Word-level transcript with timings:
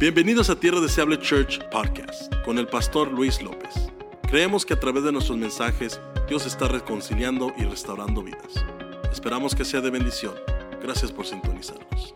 Bienvenidos 0.00 0.48
a 0.48 0.54
Tierra 0.54 0.78
Deseable 0.78 1.18
Church 1.18 1.58
Podcast 1.72 2.32
con 2.44 2.56
el 2.58 2.68
pastor 2.68 3.10
Luis 3.10 3.42
López. 3.42 3.90
Creemos 4.28 4.64
que 4.64 4.74
a 4.74 4.78
través 4.78 5.02
de 5.02 5.10
nuestros 5.10 5.36
mensajes 5.36 6.00
Dios 6.28 6.46
está 6.46 6.68
reconciliando 6.68 7.52
y 7.58 7.64
restaurando 7.64 8.22
vidas. 8.22 8.64
Esperamos 9.10 9.56
que 9.56 9.64
sea 9.64 9.80
de 9.80 9.90
bendición. 9.90 10.36
Gracias 10.80 11.10
por 11.10 11.26
sintonizarnos. 11.26 12.14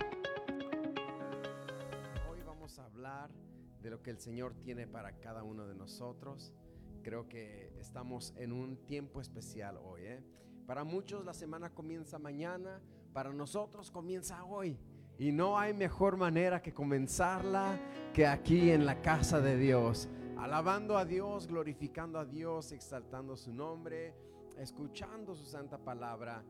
Hoy 2.31 2.41
vamos 2.47 2.79
a 2.79 2.85
hablar 2.85 3.31
de 3.83 3.91
lo 3.91 4.01
que 4.01 4.11
el 4.11 4.21
Señor 4.21 4.55
tiene 4.63 4.87
para 4.87 5.19
cada 5.19 5.43
uno 5.43 5.67
de 5.67 5.75
nosotros. 5.75 6.53
Creo 7.03 7.29
que 7.29 7.73
estamos 7.81 8.33
en 8.37 8.53
un 8.53 8.77
tiempo 8.87 9.21
especial 9.21 9.77
hoy. 9.83 10.03
¿eh? 10.03 10.23
Para 10.69 10.85
muchos 10.85 11.25
la 11.25 11.35
semana 11.35 11.71
comienza 11.71 12.21
mañana, 12.21 12.81
para 13.13 13.33
nosotros 13.33 13.91
comienza 13.91 14.45
hoy. 14.45 14.79
Y 15.23 15.31
no 15.31 15.57
hay 15.57 15.73
mejor 15.73 16.17
manera 16.17 16.61
que 16.61 16.75
comenzarla 16.75 17.79
que 18.13 18.27
aquí 18.27 18.73
en 18.73 18.85
la 18.85 19.01
casa 19.03 19.41
de 19.41 19.57
Dios, 19.57 20.09
alabando 20.37 20.99
a 20.99 21.05
Dios, 21.05 21.47
glorificando 21.47 22.19
a 22.19 22.25
Dios, 22.25 22.73
exaltando 22.73 23.37
su 23.37 23.55
nombre, 23.55 24.17
escuchando 24.59 25.37
su 25.37 25.45
santa 25.45 25.79
palabra. 25.79 26.43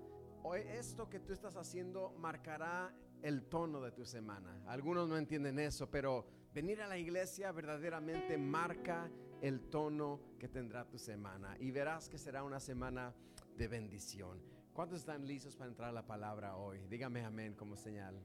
Hoy 0.42 0.60
esto 0.60 1.10
que 1.10 1.20
tú 1.20 1.34
estás 1.34 1.54
haciendo 1.56 2.14
marcará 2.18 2.90
el 3.20 3.42
tono 3.42 3.82
de 3.82 3.92
tu 3.92 4.06
semana. 4.06 4.62
Algunos 4.66 5.06
no 5.06 5.18
entienden 5.18 5.58
eso, 5.58 5.90
pero 5.90 6.24
venir 6.54 6.80
a 6.80 6.88
la 6.88 6.96
iglesia 6.96 7.52
verdaderamente 7.52 8.38
marca 8.38 9.10
el 9.42 9.68
tono 9.68 10.18
que 10.38 10.48
tendrá 10.48 10.88
tu 10.88 10.96
semana 10.96 11.58
y 11.60 11.70
verás 11.72 12.08
que 12.08 12.16
será 12.16 12.42
una 12.42 12.58
semana 12.58 13.12
de 13.54 13.68
bendición. 13.68 14.40
¿Cuántos 14.72 15.00
están 15.00 15.26
listos 15.26 15.56
para 15.56 15.68
entrar 15.68 15.90
a 15.90 15.92
la 15.92 16.06
palabra 16.06 16.56
hoy? 16.56 16.78
Dígame 16.88 17.22
amén 17.22 17.52
como 17.54 17.76
señal. 17.76 18.18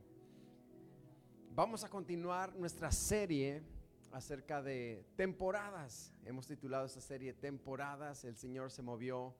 Vamos 1.58 1.84
a 1.84 1.90
continuar 1.90 2.56
nuestra 2.56 2.92
serie 2.92 3.64
acerca 4.12 4.62
de 4.62 5.04
temporadas. 5.16 6.14
Hemos 6.24 6.46
titulado 6.46 6.86
esta 6.86 7.02
serie 7.02 7.34
Temporadas. 7.34 8.24
El 8.26 8.38
Señor 8.38 8.70
se 8.70 8.84
movió 8.84 9.34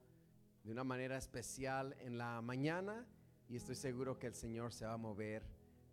de 0.64 0.72
una 0.72 0.82
manera 0.82 1.16
especial 1.16 1.94
en 2.00 2.18
la 2.18 2.42
mañana 2.42 3.06
y 3.48 3.54
estoy 3.54 3.76
seguro 3.76 4.18
que 4.18 4.26
el 4.26 4.34
Señor 4.34 4.72
se 4.72 4.84
va 4.84 4.94
a 4.94 4.96
mover 4.96 5.44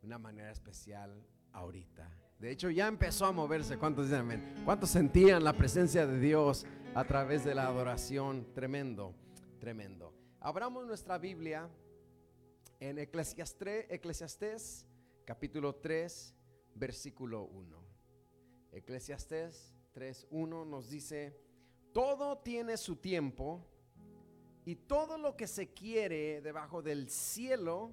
de 0.01 0.07
una 0.07 0.17
manera 0.17 0.49
especial 0.49 1.23
ahorita. 1.53 2.09
De 2.39 2.49
hecho, 2.49 2.71
ya 2.71 2.87
empezó 2.87 3.27
a 3.27 3.31
moverse. 3.31 3.77
¿Cuántos 3.77 4.05
dicen 4.05 4.21
amén? 4.21 4.55
¿Cuántos 4.65 4.89
sentían 4.89 5.43
la 5.43 5.53
presencia 5.53 6.07
de 6.07 6.19
Dios 6.19 6.65
a 6.95 7.03
través 7.03 7.45
de 7.45 7.53
la 7.53 7.67
adoración? 7.67 8.51
Tremendo, 8.55 9.13
tremendo. 9.59 10.11
Abramos 10.39 10.87
nuestra 10.87 11.19
Biblia 11.19 11.69
en 12.79 12.97
Eclesiastés, 12.97 14.87
capítulo 15.25 15.75
3, 15.75 16.35
versículo 16.75 17.45
1. 17.45 17.83
Eclesiastés 18.71 19.73
3.1 19.95 20.67
nos 20.67 20.89
dice, 20.89 21.35
todo 21.91 22.37
tiene 22.37 22.77
su 22.77 22.97
tiempo 22.97 23.65
y 24.65 24.75
todo 24.75 25.17
lo 25.17 25.35
que 25.35 25.47
se 25.47 25.73
quiere 25.73 26.41
debajo 26.41 26.81
del 26.81 27.09
cielo 27.09 27.91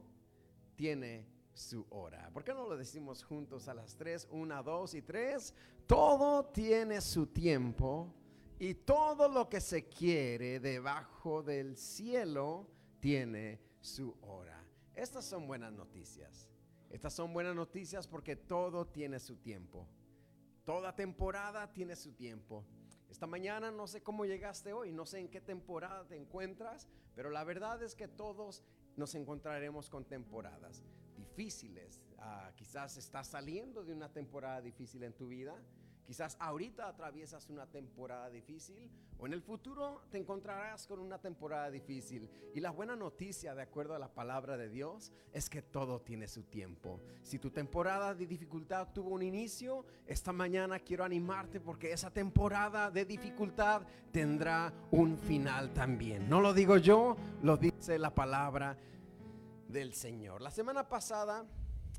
tiene 0.77 1.27
su 1.55 1.86
hora. 1.91 2.30
¿Por 2.33 2.44
qué 2.44 2.52
no 2.52 2.69
lo 2.69 2.77
decimos 2.77 3.24
juntos 3.24 3.69
a 3.69 3.74
las 3.74 3.96
3, 3.96 4.28
1, 4.30 4.62
2 4.62 4.94
y 4.94 5.02
3? 5.02 5.55
Todo 5.86 6.44
tiene 6.46 7.00
su 7.00 7.27
tiempo 7.27 8.12
y 8.58 8.74
todo 8.74 9.28
lo 9.28 9.48
que 9.48 9.61
se 9.61 9.89
quiere 9.89 10.61
debajo 10.61 11.42
del 11.42 11.77
cielo 11.77 12.69
tiene 13.00 13.61
su 13.80 14.14
hora. 14.22 14.62
Estas 14.94 15.24
son 15.24 15.46
buenas 15.46 15.72
noticias. 15.72 16.52
Estas 16.92 17.14
son 17.14 17.32
buenas 17.32 17.56
noticias 17.56 18.06
porque 18.06 18.36
todo 18.36 18.86
tiene 18.86 19.18
su 19.18 19.38
tiempo. 19.38 19.88
Toda 20.62 20.94
temporada 20.94 21.72
tiene 21.72 21.96
su 21.96 22.12
tiempo. 22.12 22.66
Esta 23.08 23.26
mañana 23.26 23.70
no 23.70 23.86
sé 23.86 24.02
cómo 24.02 24.26
llegaste 24.26 24.74
hoy, 24.74 24.92
no 24.92 25.06
sé 25.06 25.18
en 25.20 25.30
qué 25.30 25.40
temporada 25.40 26.06
te 26.06 26.17
encuentras, 26.17 26.89
pero 27.14 27.30
la 27.30 27.44
verdad 27.44 27.83
es 27.83 27.94
que 27.94 28.08
todos 28.08 28.62
nos 28.94 29.14
encontraremos 29.14 29.89
con 29.89 30.05
temporadas 30.05 30.83
difíciles. 31.17 32.02
Ah, 32.18 32.52
quizás 32.56 32.98
estás 32.98 33.28
saliendo 33.28 33.84
de 33.84 33.94
una 33.94 34.12
temporada 34.12 34.61
difícil 34.61 35.02
en 35.02 35.14
tu 35.14 35.28
vida 35.28 35.56
Quizás 36.05 36.36
ahorita 36.40 36.89
atraviesas 36.89 37.48
una 37.48 37.67
temporada 37.67 38.29
difícil 38.29 38.90
o 39.18 39.27
en 39.27 39.33
el 39.33 39.40
futuro 39.40 40.02
te 40.11 40.18
encontrarás 40.18 40.86
con 40.86 40.98
una 40.98 41.18
temporada 41.18 41.70
difícil. 41.70 42.29
Y 42.55 42.61
la 42.61 42.70
buena 42.70 42.96
noticia, 42.96 43.55
de 43.55 43.63
acuerdo 43.63 43.95
a 43.95 43.98
la 43.98 44.12
palabra 44.12 44.57
de 44.57 44.68
Dios, 44.68 45.12
es 45.33 45.48
que 45.48 45.62
todo 45.62 46.01
tiene 46.01 46.27
su 46.27 46.42
tiempo. 46.42 47.01
Si 47.23 47.39
tu 47.39 47.51
temporada 47.51 48.14
de 48.14 48.27
dificultad 48.27 48.89
tuvo 48.92 49.11
un 49.11 49.23
inicio, 49.23 49.86
esta 50.07 50.33
mañana 50.33 50.80
quiero 50.80 51.05
animarte 51.05 51.61
porque 51.61 51.92
esa 51.92 52.11
temporada 52.11 52.91
de 52.91 53.05
dificultad 53.05 53.83
tendrá 54.11 54.73
un 54.91 55.17
final 55.17 55.73
también. 55.73 56.29
No 56.29 56.41
lo 56.41 56.52
digo 56.52 56.77
yo, 56.79 57.17
lo 57.42 57.57
dice 57.57 57.98
la 57.98 58.14
palabra 58.14 58.77
del 59.68 59.95
Señor. 59.95 60.42
La 60.42 60.51
semana 60.51 60.89
pasada 60.89 61.46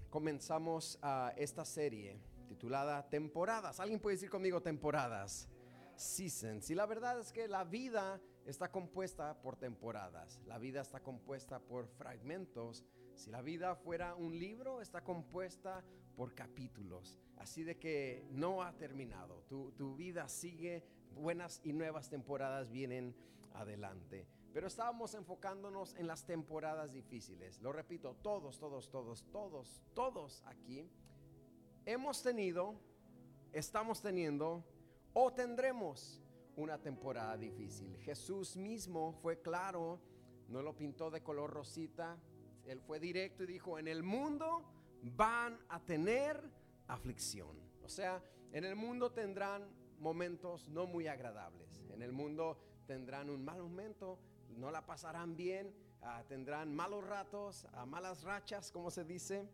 comenzamos 0.10 1.00
a 1.02 1.34
esta 1.38 1.64
serie 1.66 2.33
titulada 2.54 3.10
Temporadas. 3.10 3.80
¿Alguien 3.80 4.00
puede 4.00 4.16
decir 4.16 4.30
conmigo 4.30 4.62
temporadas? 4.62 5.50
Seasons. 5.96 6.70
Y 6.70 6.76
la 6.76 6.86
verdad 6.86 7.20
es 7.20 7.32
que 7.32 7.48
la 7.48 7.64
vida 7.64 8.22
está 8.46 8.72
compuesta 8.72 9.42
por 9.42 9.56
temporadas. 9.56 10.40
La 10.46 10.60
vida 10.60 10.82
está 10.82 11.02
compuesta 11.02 11.60
por 11.60 11.88
fragmentos. 11.88 12.86
Si 13.16 13.32
la 13.32 13.42
vida 13.42 13.76
fuera 13.76 14.14
un 14.14 14.38
libro, 14.38 14.82
está 14.82 15.04
compuesta 15.04 15.84
por 16.16 16.36
capítulos. 16.36 17.20
Así 17.38 17.64
de 17.64 17.80
que 17.80 18.24
no 18.30 18.62
ha 18.62 18.74
terminado. 18.74 19.44
Tu, 19.50 19.72
tu 19.72 19.96
vida 19.96 20.28
sigue, 20.28 20.84
buenas 21.16 21.60
y 21.64 21.74
nuevas 21.74 22.08
temporadas 22.10 22.70
vienen 22.70 23.16
adelante. 23.56 24.28
Pero 24.54 24.68
estábamos 24.68 25.16
enfocándonos 25.16 25.96
en 25.96 26.06
las 26.06 26.24
temporadas 26.28 26.94
difíciles. 26.94 27.60
Lo 27.62 27.72
repito, 27.72 28.16
todos, 28.22 28.60
todos, 28.60 28.92
todos, 28.92 29.26
todos, 29.32 29.82
todos 29.96 30.44
aquí 30.46 30.88
hemos 31.86 32.22
tenido, 32.22 32.76
estamos 33.52 34.02
teniendo 34.02 34.64
o 35.14 35.32
tendremos 35.34 36.22
una 36.56 36.78
temporada 36.78 37.38
difícil. 37.38 37.98
Jesús 37.98 38.56
mismo 38.56 39.14
fue 39.22 39.42
claro, 39.42 40.00
no 40.48 40.62
lo 40.62 40.76
pintó 40.76 41.10
de 41.10 41.22
color 41.22 41.52
rosita, 41.52 42.18
él 42.66 42.80
fue 42.80 43.00
directo 43.00 43.44
y 43.44 43.48
dijo, 43.48 43.78
en 43.78 43.88
el 43.88 44.04
mundo 44.04 44.64
van 45.02 45.60
a 45.70 45.80
tener 45.80 46.42
aflicción. 46.88 47.58
O 47.84 47.90
sea, 47.90 48.24
en 48.52 48.64
el 48.64 48.76
mundo 48.76 49.12
tendrán 49.12 49.68
momentos 50.00 50.70
no 50.70 50.86
muy 50.86 51.08
agradables. 51.08 51.84
En 51.92 52.02
el 52.02 52.12
mundo 52.12 52.58
tendrán 52.86 53.30
un 53.30 53.44
mal 53.44 53.62
momento, 53.62 54.20
no 54.50 54.72
la 54.72 54.86
pasarán 54.86 55.36
bien, 55.36 55.74
ah, 56.02 56.24
tendrán 56.28 56.74
malos 56.74 57.06
ratos, 57.06 57.68
malas 57.88 58.24
rachas, 58.24 58.72
como 58.72 58.92
se 58.92 59.04
dice. 59.04 59.50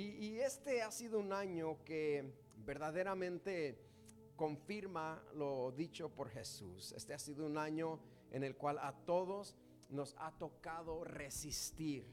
Y, 0.00 0.38
este 0.38 0.80
ha 0.80 0.92
sido 0.92 1.18
un 1.18 1.32
año 1.32 1.82
que 1.84 2.32
verdaderamente 2.64 3.76
confirma 4.36 5.20
lo 5.34 5.72
dicho 5.72 6.08
por 6.08 6.28
Jesús. 6.28 6.92
Este 6.92 7.14
ha 7.14 7.18
sido 7.18 7.44
un 7.44 7.58
año 7.58 7.98
en 8.30 8.44
el 8.44 8.56
cual 8.56 8.78
a 8.78 8.92
todos 8.92 9.56
nos 9.90 10.14
ha 10.18 10.30
tocado 10.38 11.02
resistir 11.02 12.06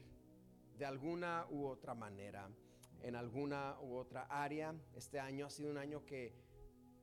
de 0.76 0.84
alguna 0.84 1.46
u 1.48 1.64
otra 1.64 1.94
manera, 1.94 2.50
en 3.02 3.14
alguna 3.14 3.76
u 3.80 3.94
otra 3.94 4.22
área. 4.22 4.74
Este 4.96 5.20
año 5.20 5.46
ha 5.46 5.50
sido 5.50 5.70
un 5.70 5.78
año 5.78 6.04
que 6.04 6.34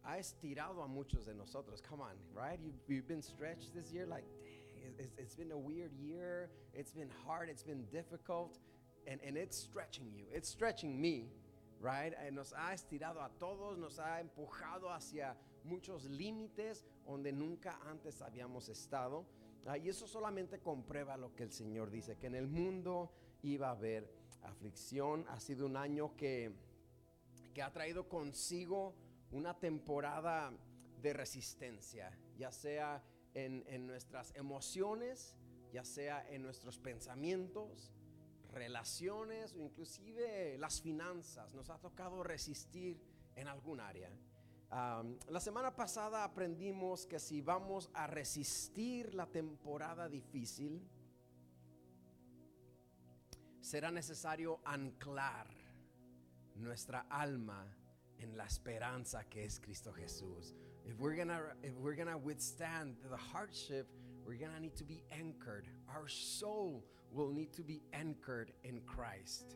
ha 0.03 0.17
estirado 0.17 0.83
a 0.83 0.87
muchos 0.87 1.25
de 1.25 1.33
nosotros. 1.33 1.81
Come 1.81 2.03
on, 2.03 2.17
right? 2.35 2.59
You've, 2.89 3.07
been 3.07 3.23
stretched 3.23 3.71
this 3.73 3.93
year, 3.93 4.05
like, 4.05 4.27
it's 5.17 5.37
been 5.37 5.53
a 5.53 5.57
weird 5.57 5.93
year. 5.93 6.49
It's 6.73 6.91
been 6.91 7.09
hard. 7.25 7.47
It's 7.47 7.63
been 7.63 7.87
difficult 7.89 8.59
and, 9.07 9.19
and 9.25 9.37
it's 9.37 9.57
stretching 9.57 10.11
you, 10.15 10.25
it's 10.31 10.49
stretching 10.49 10.99
me, 10.99 11.29
right? 11.79 12.13
Eh, 12.25 12.31
nos 12.31 12.53
ha 12.53 12.73
estirado 12.73 13.21
a 13.21 13.29
todos, 13.39 13.77
nos 13.77 13.99
ha 13.99 14.19
empujado 14.21 14.89
hacia 14.89 15.35
muchos 15.65 16.05
límites 16.05 16.85
donde 17.05 17.31
nunca 17.31 17.79
antes 17.85 18.21
habíamos 18.21 18.69
estado. 18.69 19.25
Ah, 19.65 19.77
y 19.77 19.89
eso 19.89 20.07
solamente 20.07 20.59
comprueba 20.59 21.15
lo 21.15 21.33
que 21.35 21.43
el 21.43 21.51
Señor 21.51 21.89
dice, 21.89 22.17
que 22.17 22.27
en 22.27 22.35
el 22.35 22.47
mundo 22.47 23.11
iba 23.43 23.69
a 23.69 23.71
haber 23.71 24.09
aflicción. 24.43 25.25
Ha 25.29 25.39
sido 25.39 25.65
un 25.65 25.77
año 25.77 26.15
que, 26.17 26.51
que 27.53 27.61
ha 27.61 27.71
traído 27.71 28.09
consigo 28.09 28.93
una 29.31 29.57
temporada 29.57 30.51
de 31.01 31.13
resistencia, 31.13 32.11
ya 32.37 32.51
sea 32.51 33.03
en, 33.33 33.63
en 33.67 33.87
nuestras 33.87 34.33
emociones, 34.35 35.35
ya 35.71 35.83
sea 35.83 36.27
en 36.29 36.43
nuestros 36.43 36.77
pensamientos, 36.77 37.91
relaciones 38.53 39.53
o 39.53 39.61
inclusive 39.61 40.57
las 40.57 40.81
finanzas. 40.81 41.53
Nos 41.53 41.69
ha 41.69 41.77
tocado 41.77 42.23
resistir 42.23 43.01
en 43.35 43.47
algún 43.47 43.79
área. 43.79 44.09
la 45.29 45.39
semana 45.39 45.75
pasada 45.75 46.23
aprendimos 46.23 47.05
que 47.05 47.19
si 47.19 47.41
vamos 47.41 47.91
a 47.93 48.07
resistir 48.07 49.13
la 49.13 49.27
temporada 49.27 50.09
difícil, 50.09 50.81
será 53.61 53.91
necesario 53.91 54.59
anclar 54.65 55.47
nuestra 56.55 57.05
alma 57.09 57.65
en 58.17 58.35
la 58.35 58.45
esperanza 58.45 59.23
que 59.25 59.45
es 59.45 59.59
Cristo 59.59 59.93
Jesús. 59.93 60.55
If 60.85 60.99
we're 60.99 61.15
gonna 61.15 61.55
if 61.61 61.73
we're 61.79 61.95
gonna 61.95 62.17
withstand 62.17 62.97
the 63.09 63.17
hardship, 63.17 63.87
we're 64.25 64.39
gonna 64.39 64.59
need 64.59 64.75
to 64.75 64.83
be 64.83 65.03
anchored. 65.11 65.67
Our 65.87 66.09
soul 66.09 66.83
will 67.13 67.29
need 67.29 67.53
to 67.53 67.63
be 67.63 67.81
anchored 67.93 68.51
in 68.63 68.81
Christ. 68.85 69.55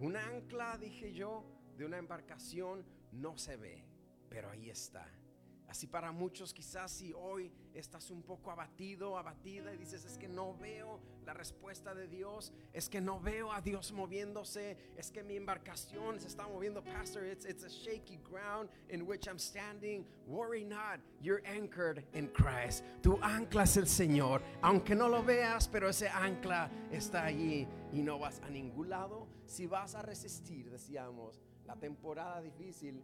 Una 0.00 0.20
ancla, 0.20 0.78
dije 0.78 1.12
yo, 1.12 1.44
de 1.76 1.84
una 1.84 1.98
embarcación 1.98 2.84
no 3.12 3.36
se 3.36 3.56
ve, 3.56 3.84
pero 4.28 4.50
ahí 4.50 4.70
está. 4.70 5.04
Así 5.68 5.86
para 5.86 6.12
muchos 6.12 6.54
quizás 6.54 6.90
si 6.90 7.12
hoy 7.12 7.52
estás 7.74 8.10
un 8.10 8.22
poco 8.22 8.50
abatido, 8.50 9.18
abatida 9.18 9.72
y 9.74 9.76
dices 9.76 10.02
es 10.06 10.16
que 10.16 10.26
no 10.26 10.56
veo 10.56 10.98
la 11.26 11.34
respuesta 11.34 11.94
de 11.94 12.08
Dios, 12.08 12.54
es 12.72 12.88
que 12.88 13.02
no 13.02 13.20
veo 13.20 13.52
a 13.52 13.60
Dios 13.60 13.92
moviéndose, 13.92 14.78
es 14.96 15.10
que 15.10 15.22
mi 15.22 15.36
embarcación 15.36 16.18
se 16.20 16.28
está 16.28 16.48
moviendo, 16.48 16.82
pastor, 16.82 17.22
it's, 17.26 17.44
it's 17.44 17.64
a 17.64 17.68
shaky 17.68 18.18
ground 18.24 18.70
in 18.88 19.02
which 19.06 19.28
I'm 19.28 19.38
standing. 19.38 20.06
Worry 20.26 20.64
not, 20.64 21.00
you're 21.20 21.42
anchored 21.44 22.02
in 22.14 22.28
Christ. 22.28 22.82
Tu 23.02 23.18
ancla 23.20 23.64
es 23.64 23.76
el 23.76 23.86
Señor, 23.86 24.40
aunque 24.62 24.94
no 24.94 25.06
lo 25.06 25.22
veas, 25.22 25.68
pero 25.68 25.90
ese 25.90 26.08
ancla 26.08 26.70
está 26.90 27.24
allí 27.24 27.68
y 27.92 28.00
no 28.00 28.18
vas 28.18 28.40
a 28.40 28.48
ningún 28.48 28.88
lado. 28.88 29.28
Si 29.44 29.66
vas 29.66 29.94
a 29.94 30.00
resistir, 30.00 30.70
decíamos, 30.70 31.42
la 31.66 31.76
temporada 31.76 32.40
difícil, 32.40 33.02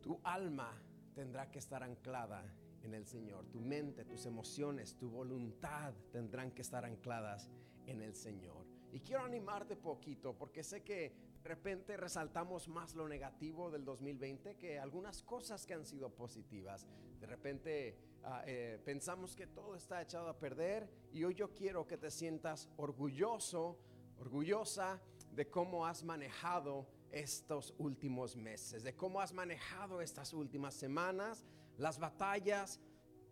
tu 0.00 0.20
alma 0.22 0.72
tendrá 1.16 1.50
que 1.50 1.58
estar 1.58 1.82
anclada 1.82 2.44
en 2.82 2.92
el 2.92 3.06
Señor. 3.06 3.46
Tu 3.46 3.58
mente, 3.58 4.04
tus 4.04 4.26
emociones, 4.26 4.96
tu 4.98 5.08
voluntad 5.08 5.94
tendrán 6.12 6.50
que 6.50 6.60
estar 6.60 6.84
ancladas 6.84 7.50
en 7.86 8.02
el 8.02 8.14
Señor. 8.14 8.66
Y 8.92 9.00
quiero 9.00 9.24
animarte 9.24 9.76
poquito 9.76 10.36
porque 10.36 10.62
sé 10.62 10.82
que 10.82 11.14
de 11.42 11.48
repente 11.48 11.96
resaltamos 11.96 12.68
más 12.68 12.94
lo 12.94 13.08
negativo 13.08 13.70
del 13.70 13.84
2020 13.84 14.56
que 14.56 14.78
algunas 14.78 15.22
cosas 15.22 15.64
que 15.64 15.72
han 15.72 15.86
sido 15.86 16.10
positivas. 16.10 16.86
De 17.18 17.26
repente 17.26 17.96
ah, 18.24 18.42
eh, 18.46 18.78
pensamos 18.84 19.34
que 19.34 19.46
todo 19.46 19.74
está 19.74 20.02
echado 20.02 20.28
a 20.28 20.38
perder 20.38 20.86
y 21.12 21.24
hoy 21.24 21.34
yo 21.34 21.54
quiero 21.54 21.86
que 21.86 21.96
te 21.96 22.10
sientas 22.10 22.68
orgulloso, 22.76 23.78
orgullosa 24.18 25.00
de 25.32 25.48
cómo 25.48 25.86
has 25.86 26.04
manejado 26.04 26.86
estos 27.18 27.74
últimos 27.78 28.36
meses, 28.36 28.82
de 28.82 28.94
cómo 28.94 29.20
has 29.20 29.32
manejado 29.32 30.00
estas 30.00 30.32
últimas 30.32 30.74
semanas, 30.74 31.44
las 31.78 31.98
batallas 31.98 32.80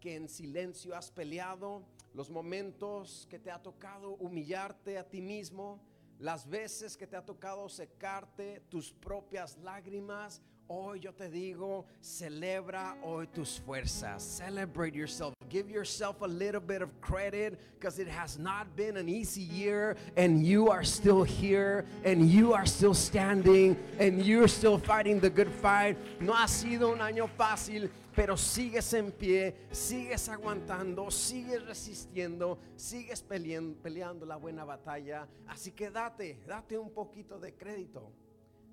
que 0.01 0.17
en 0.17 0.29
silencio 0.29 0.95
has 0.95 1.11
peleado, 1.11 1.85
los 2.13 2.31
momentos 2.31 3.27
que 3.31 3.39
te 3.39 3.51
ha 3.51 3.63
tocado 3.63 4.17
humillarte 4.17 4.99
a 4.99 5.09
ti 5.09 5.21
mismo, 5.21 5.81
las 6.19 6.49
veces 6.49 6.97
que 6.97 7.07
te 7.07 7.17
ha 7.17 7.25
tocado 7.25 7.69
secarte 7.69 8.61
tus 8.69 8.93
propias 8.93 9.59
lágrimas. 9.59 10.43
Hoy 10.67 11.01
yo 11.01 11.13
te 11.13 11.29
digo, 11.29 11.85
celebra 12.01 12.97
hoy 13.03 13.27
tus 13.27 13.61
fuerzas. 13.61 14.23
Celebrate 14.23 14.95
yourself. 14.95 15.35
Give 15.51 15.71
yourself 15.71 16.23
a 16.23 16.27
little 16.27 16.61
bit 16.61 16.81
of 16.81 16.89
credit 17.03 17.61
because 17.79 17.99
it 17.99 18.09
has 18.09 18.39
not 18.39 18.75
been 18.75 18.97
an 18.97 19.07
easy 19.07 19.43
year 19.43 19.95
and 20.17 20.43
you 20.43 20.71
are 20.71 20.83
still 20.83 21.23
here 21.23 21.85
and 22.05 22.31
you 22.31 22.55
are 22.55 22.65
still 22.65 22.95
standing 22.95 23.77
and 23.99 24.25
you're 24.25 24.49
still 24.49 24.79
fighting 24.79 25.21
the 25.21 25.29
good 25.29 25.51
fight. 25.51 25.99
No 26.19 26.33
ha 26.33 26.47
sido 26.47 26.91
un 26.91 27.01
año 27.01 27.29
fácil, 27.29 27.91
pero 28.17 28.35
sigues 28.37 28.91
en 28.95 29.13
pie, 29.13 29.55
sigues 29.71 30.31
aguantando, 30.31 31.11
sigues 31.11 31.63
resistiendo, 31.67 32.59
sigues 32.75 33.21
peleando, 33.21 33.77
peleando 33.83 34.25
la 34.25 34.37
buena 34.37 34.65
batalla. 34.65 35.29
Así 35.47 35.73
que 35.73 35.91
date, 35.91 36.41
date 36.47 36.79
un 36.79 36.91
poquito 36.91 37.39
de 37.39 37.53
crédito. 37.53 38.24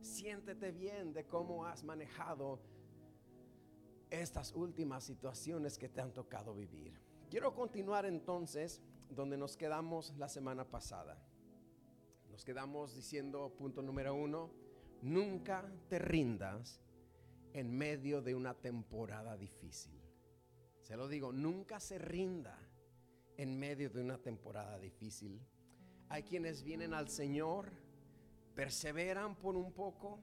Siéntete 0.02 0.72
bien 0.72 1.14
de 1.14 1.26
cómo 1.26 1.66
has 1.66 1.84
manejado 1.84 2.60
estas 4.10 4.54
últimas 4.54 5.04
situaciones 5.04 5.78
que 5.78 5.90
te 5.90 6.02
han 6.02 6.14
tocado 6.14 6.54
vivir. 6.54 7.00
Quiero 7.30 7.54
continuar 7.54 8.06
entonces 8.06 8.82
donde 9.10 9.38
nos 9.38 9.56
quedamos 9.56 10.14
la 10.18 10.28
semana 10.28 10.66
pasada. 10.70 11.24
Nos 12.30 12.44
quedamos 12.44 12.96
diciendo, 12.96 13.54
punto 13.58 13.82
número 13.82 14.16
uno, 14.16 14.52
nunca 15.02 15.72
te 15.88 16.00
rindas 16.00 16.82
en 17.54 17.72
medio 17.78 18.22
de 18.22 18.36
una 18.36 18.54
temporada 18.54 19.38
difícil. 19.38 20.02
Se 20.82 20.98
lo 20.98 21.08
digo, 21.08 21.32
nunca 21.32 21.80
se 21.80 22.00
rinda 22.00 22.58
en 23.38 23.58
medio 23.58 23.90
de 23.90 24.02
una 24.02 24.18
temporada 24.18 24.80
difícil. 24.80 25.42
Hay 26.10 26.24
quienes 26.24 26.64
vienen 26.64 26.94
al 26.94 27.10
Señor, 27.10 27.72
perseveran 28.62 29.34
por 29.38 29.56
un 29.56 29.72
poco, 29.72 30.20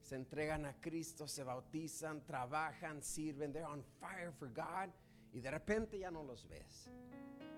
se 0.00 0.14
entregan 0.14 0.64
a 0.64 0.80
Cristo, 0.80 1.26
se 1.26 1.42
bautizan, 1.42 2.24
trabajan, 2.24 3.02
sirven, 3.02 3.52
they're 3.52 3.66
on 3.66 3.82
fire 3.98 4.30
for 4.30 4.48
God 4.52 4.94
y 5.32 5.40
de 5.40 5.50
repente 5.50 5.98
ya 5.98 6.08
no 6.08 6.22
los 6.22 6.48
ves. 6.48 6.88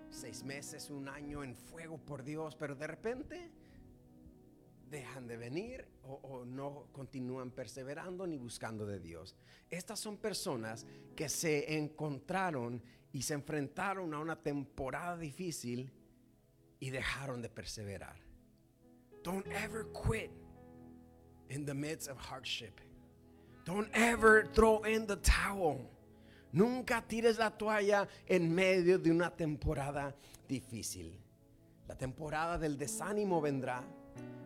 Seis 0.08 0.42
meses, 0.42 0.88
un 0.88 1.06
año 1.06 1.44
en 1.44 1.54
fuego 1.54 1.98
por 1.98 2.22
Dios, 2.22 2.56
pero 2.56 2.74
de 2.74 2.86
repente 2.86 3.50
dejan 4.88 5.26
de 5.26 5.36
venir 5.36 5.86
o, 6.02 6.14
o, 6.14 6.44
no 6.46 6.86
continúan 6.92 7.50
perseverando 7.50 8.26
ni 8.26 8.38
buscando 8.38 8.86
de 8.86 9.00
Dios. 9.00 9.36
Estas 9.68 10.00
son 10.00 10.16
personas 10.16 10.86
que 11.14 11.28
se 11.28 11.76
encontraron 11.76 12.82
y 13.12 13.20
se 13.20 13.34
enfrentaron 13.34 14.14
a 14.14 14.18
una 14.18 14.42
temporada 14.42 15.18
difícil 15.18 15.92
y 16.80 16.88
dejaron 16.88 17.42
de 17.42 17.50
perseverar. 17.50 18.31
Don't 19.22 19.46
ever 19.52 19.84
quit 19.92 20.30
in 21.48 21.64
the 21.64 21.74
midst 21.74 22.08
of 22.08 22.16
hardship. 22.16 22.80
Don't 23.64 23.88
ever 23.94 24.48
throw 24.54 24.82
in 24.82 25.06
the 25.06 25.16
towel. 25.16 25.88
Nunca 26.52 27.02
tires 27.06 27.38
la 27.38 27.50
toalla 27.50 28.08
en 28.26 28.52
medio 28.54 28.98
de 28.98 29.10
una 29.10 29.30
temporada 29.30 30.14
difícil. 30.48 31.12
La 31.88 31.94
temporada 31.96 32.58
del 32.58 32.76
desánimo 32.76 33.40
vendrá. 33.40 33.82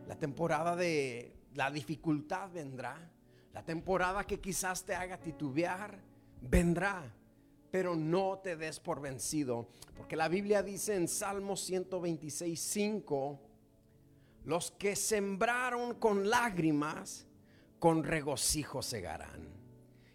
La 0.06 0.14
temporada 0.17 0.76
de 0.76 1.32
la 1.55 1.70
dificultad 1.70 2.50
vendrá. 2.52 2.96
La 3.55 3.64
temporada 3.64 4.25
que 4.25 4.38
quizás 4.38 4.84
te 4.84 4.94
haga 4.94 5.19
titubear 5.19 5.99
vendrá. 6.43 7.02
Pero 7.70 7.96
no 7.96 8.38
te 8.38 8.56
des 8.56 8.78
por 8.78 9.00
vencido. 9.00 9.69
Porque 9.96 10.17
la 10.17 10.28
Biblia 10.28 10.62
dice 10.62 10.94
en 10.94 11.08
Salmo 11.08 11.56
126, 11.56 12.61
5 12.61 13.40
los 14.46 14.70
que 14.70 14.96
sembraron 14.96 15.94
con 15.96 16.31
lágrimas, 16.31 17.26
con 17.78 18.04
regocijo 18.04 18.80
segarán. 18.80 19.49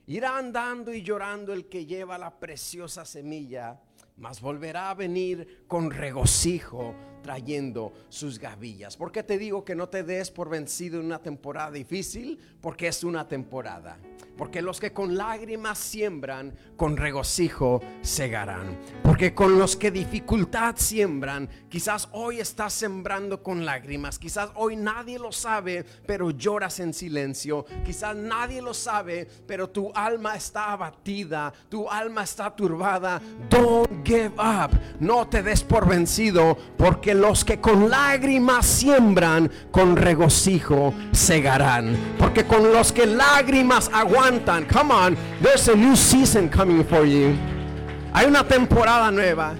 Irá 0.08 0.38
andando 0.38 0.94
y 0.94 1.04
llorando 1.04 1.54
el 1.54 1.70
que 1.70 1.86
lleva 1.86 2.18
la 2.18 2.40
preciosa 2.40 3.06
semilla, 3.06 3.82
mas 4.18 4.42
volverá 4.42 4.90
a 4.90 4.96
venir 4.96 5.66
con 5.68 5.92
regocijo 5.92 6.96
trayendo 7.22 7.94
sus 8.10 8.40
gavillas. 8.40 8.98
¿Por 8.98 9.12
qué 9.12 9.24
te 9.24 9.38
digo 9.38 9.64
que 9.64 9.76
no 9.76 9.90
te 9.90 10.04
des 10.04 10.32
por 10.32 10.50
vencido 10.50 11.00
en 11.00 11.06
una 11.06 11.20
temporada 11.20 11.72
difícil? 11.72 12.40
Porque 12.62 12.88
es 12.88 13.04
una 13.04 13.28
temporada. 13.28 13.98
Porque 14.38 14.62
los 14.62 14.80
que 14.80 14.92
con 14.92 15.18
lágrimas 15.18 15.78
siembran, 15.78 16.54
con 16.76 16.98
regocijo 16.98 17.82
segarán. 18.02 18.76
Porque 19.04 19.36
con 19.36 19.60
los 19.60 19.76
que 19.76 19.92
dificultad 19.92 20.76
siembran, 20.78 21.48
quizás 21.70 22.10
hoy 22.12 22.40
estás 22.40 22.74
sembrando 22.74 23.44
con 23.44 23.66
lágrimas. 23.66 24.18
Quizás 24.18 24.50
hoy 24.56 24.78
nadie 24.78 25.20
lo 25.20 25.32
sabe, 25.32 25.86
pero 26.08 26.32
lloras 26.32 26.80
en 26.80 26.94
silencio. 26.94 27.66
Quizás 27.86 28.16
nadie 28.16 28.62
lo 28.62 28.74
sabe, 28.74 29.28
pero 29.46 29.70
tu 29.70 29.92
alma 29.94 30.36
está 30.36 30.72
abatida. 30.72 31.54
Tu 31.70 31.88
alma 31.88 32.24
está 32.24 32.56
turbada. 32.56 33.22
Don't 33.50 34.04
give 34.04 34.34
up. 34.40 34.72
No 35.00 35.28
te 35.28 35.44
des 35.44 35.64
por 35.64 35.88
vencido. 35.88 36.58
Porque 36.78 37.11
los 37.20 37.44
que 37.44 37.60
con 37.60 37.90
lágrimas 37.90 38.66
siembran, 38.66 39.52
con 39.72 39.98
regocijo 39.98 40.94
segarán. 41.12 42.16
Porque 42.18 42.46
con 42.46 42.72
los 42.72 42.92
que 42.92 43.06
lágrimas 43.06 43.90
aguantan, 43.94 44.66
come 44.66 44.94
on, 44.94 45.18
there's 45.42 45.68
a 45.68 45.76
new 45.76 45.96
season 45.96 46.48
coming 46.48 46.86
for 46.86 47.06
you. 47.06 47.36
Hay 48.14 48.28
una 48.28 48.48
temporada 48.48 49.12
nueva. 49.12 49.56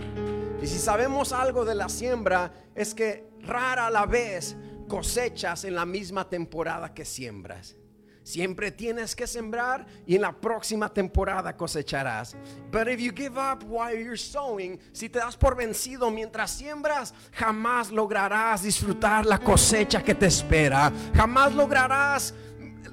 Y 0.62 0.68
si 0.68 0.78
sabemos 0.78 1.34
algo 1.34 1.66
de 1.66 1.76
la 1.76 1.90
siembra, 1.90 2.52
es 2.76 2.94
que 2.94 3.28
rara 3.42 3.90
la 3.90 4.06
vez 4.06 4.56
cosechas 4.88 5.64
en 5.66 5.76
la 5.76 5.86
misma 5.86 6.30
temporada 6.30 6.94
que 6.94 7.06
siembras. 7.06 7.76
Siempre 8.24 8.72
tienes 8.72 9.16
que 9.16 9.26
sembrar 9.26 9.86
y 10.06 10.16
en 10.16 10.22
la 10.22 10.32
próxima 10.32 10.94
temporada 10.94 11.58
cosecharás. 11.58 12.36
But 12.72 12.88
if 12.88 13.00
you 13.00 13.12
give 13.12 13.38
up 13.38 13.64
while 13.64 13.96
you're 13.96 14.16
sowing, 14.16 14.80
si 14.92 15.10
te 15.10 15.20
das 15.20 15.36
por 15.36 15.56
vencido 15.56 16.12
mientras 16.12 16.52
siembras, 16.52 17.14
jamás 17.34 17.92
lograrás 17.92 18.62
disfrutar 18.62 19.26
la 19.26 19.40
cosecha 19.40 20.04
que 20.04 20.14
te 20.14 20.28
espera. 20.28 20.92
Jamás 21.16 21.56
lograrás 21.56 22.34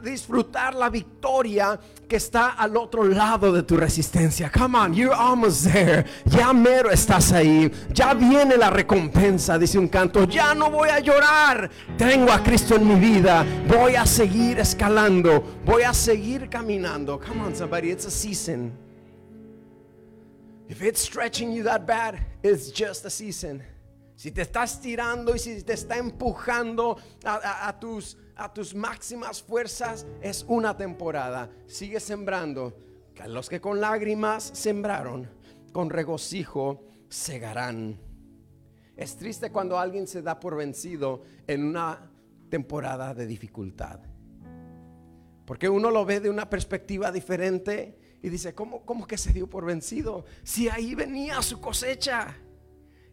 disfrutar 0.02 0.74
la 0.74 0.88
victoria 0.88 1.78
que 2.08 2.16
está 2.16 2.50
al 2.50 2.76
otro 2.76 3.04
lado 3.04 3.52
de 3.52 3.62
tu 3.62 3.76
resistencia. 3.76 4.50
Come 4.50 4.78
on, 4.78 4.94
you're 4.94 5.14
almost 5.14 5.64
there. 5.72 6.04
Ya 6.24 6.52
mero 6.52 6.90
estás 6.90 7.32
ahí. 7.32 7.70
Ya 7.92 8.14
viene 8.14 8.56
la 8.56 8.70
recompensa, 8.70 9.58
dice 9.58 9.78
un 9.78 9.88
canto. 9.88 10.24
Ya 10.24 10.54
no 10.54 10.70
voy 10.70 10.88
a 10.88 11.00
llorar. 11.00 11.70
Tengo 11.96 12.32
a 12.32 12.42
Cristo 12.42 12.76
en 12.76 12.88
mi 12.88 12.94
vida. 12.94 13.44
Voy 13.68 13.94
a 13.94 14.06
seguir 14.06 14.58
escalando. 14.58 15.42
Voy 15.64 15.82
a 15.82 15.92
seguir 15.92 16.48
caminando. 16.48 17.20
Come 17.20 17.42
on, 17.42 17.54
somebody, 17.54 17.90
it's 17.90 18.06
a 18.06 18.10
season. 18.10 18.72
If 20.68 20.82
it's 20.82 21.00
stretching 21.00 21.52
you 21.52 21.62
that 21.64 21.86
bad, 21.86 22.18
it's 22.42 22.70
just 22.70 23.04
a 23.06 23.10
season. 23.10 23.62
Si 24.18 24.32
te 24.32 24.42
estás 24.42 24.80
tirando 24.80 25.34
y 25.34 25.38
si 25.38 25.62
te 25.62 25.74
está 25.74 25.96
empujando 25.96 26.98
a, 27.24 27.78
tus, 27.78 28.16
a 28.38 28.52
tus 28.52 28.74
máximas 28.74 29.42
fuerzas, 29.42 30.06
es 30.22 30.44
una 30.48 30.76
temporada. 30.76 31.50
Sigue 31.66 32.00
sembrando. 32.00 32.76
Los 33.26 33.48
que 33.48 33.60
con 33.60 33.80
lágrimas 33.80 34.44
sembraron, 34.54 35.28
con 35.72 35.90
regocijo 35.90 36.84
segarán. 37.08 38.00
Es 38.96 39.16
triste 39.16 39.50
cuando 39.50 39.78
alguien 39.78 40.06
se 40.06 40.22
da 40.22 40.38
por 40.38 40.56
vencido 40.56 41.22
en 41.46 41.64
una 41.64 42.10
temporada 42.48 43.14
de 43.14 43.26
dificultad. 43.26 44.00
Porque 45.44 45.68
uno 45.68 45.90
lo 45.90 46.04
ve 46.04 46.20
de 46.20 46.30
una 46.30 46.48
perspectiva 46.48 47.10
diferente 47.10 47.98
y 48.22 48.28
dice, 48.28 48.54
¿cómo, 48.54 48.84
cómo 48.84 49.06
que 49.06 49.18
se 49.18 49.32
dio 49.32 49.48
por 49.48 49.64
vencido? 49.64 50.24
Si 50.44 50.68
ahí 50.68 50.94
venía 50.94 51.42
su 51.42 51.60
cosecha. 51.60 52.36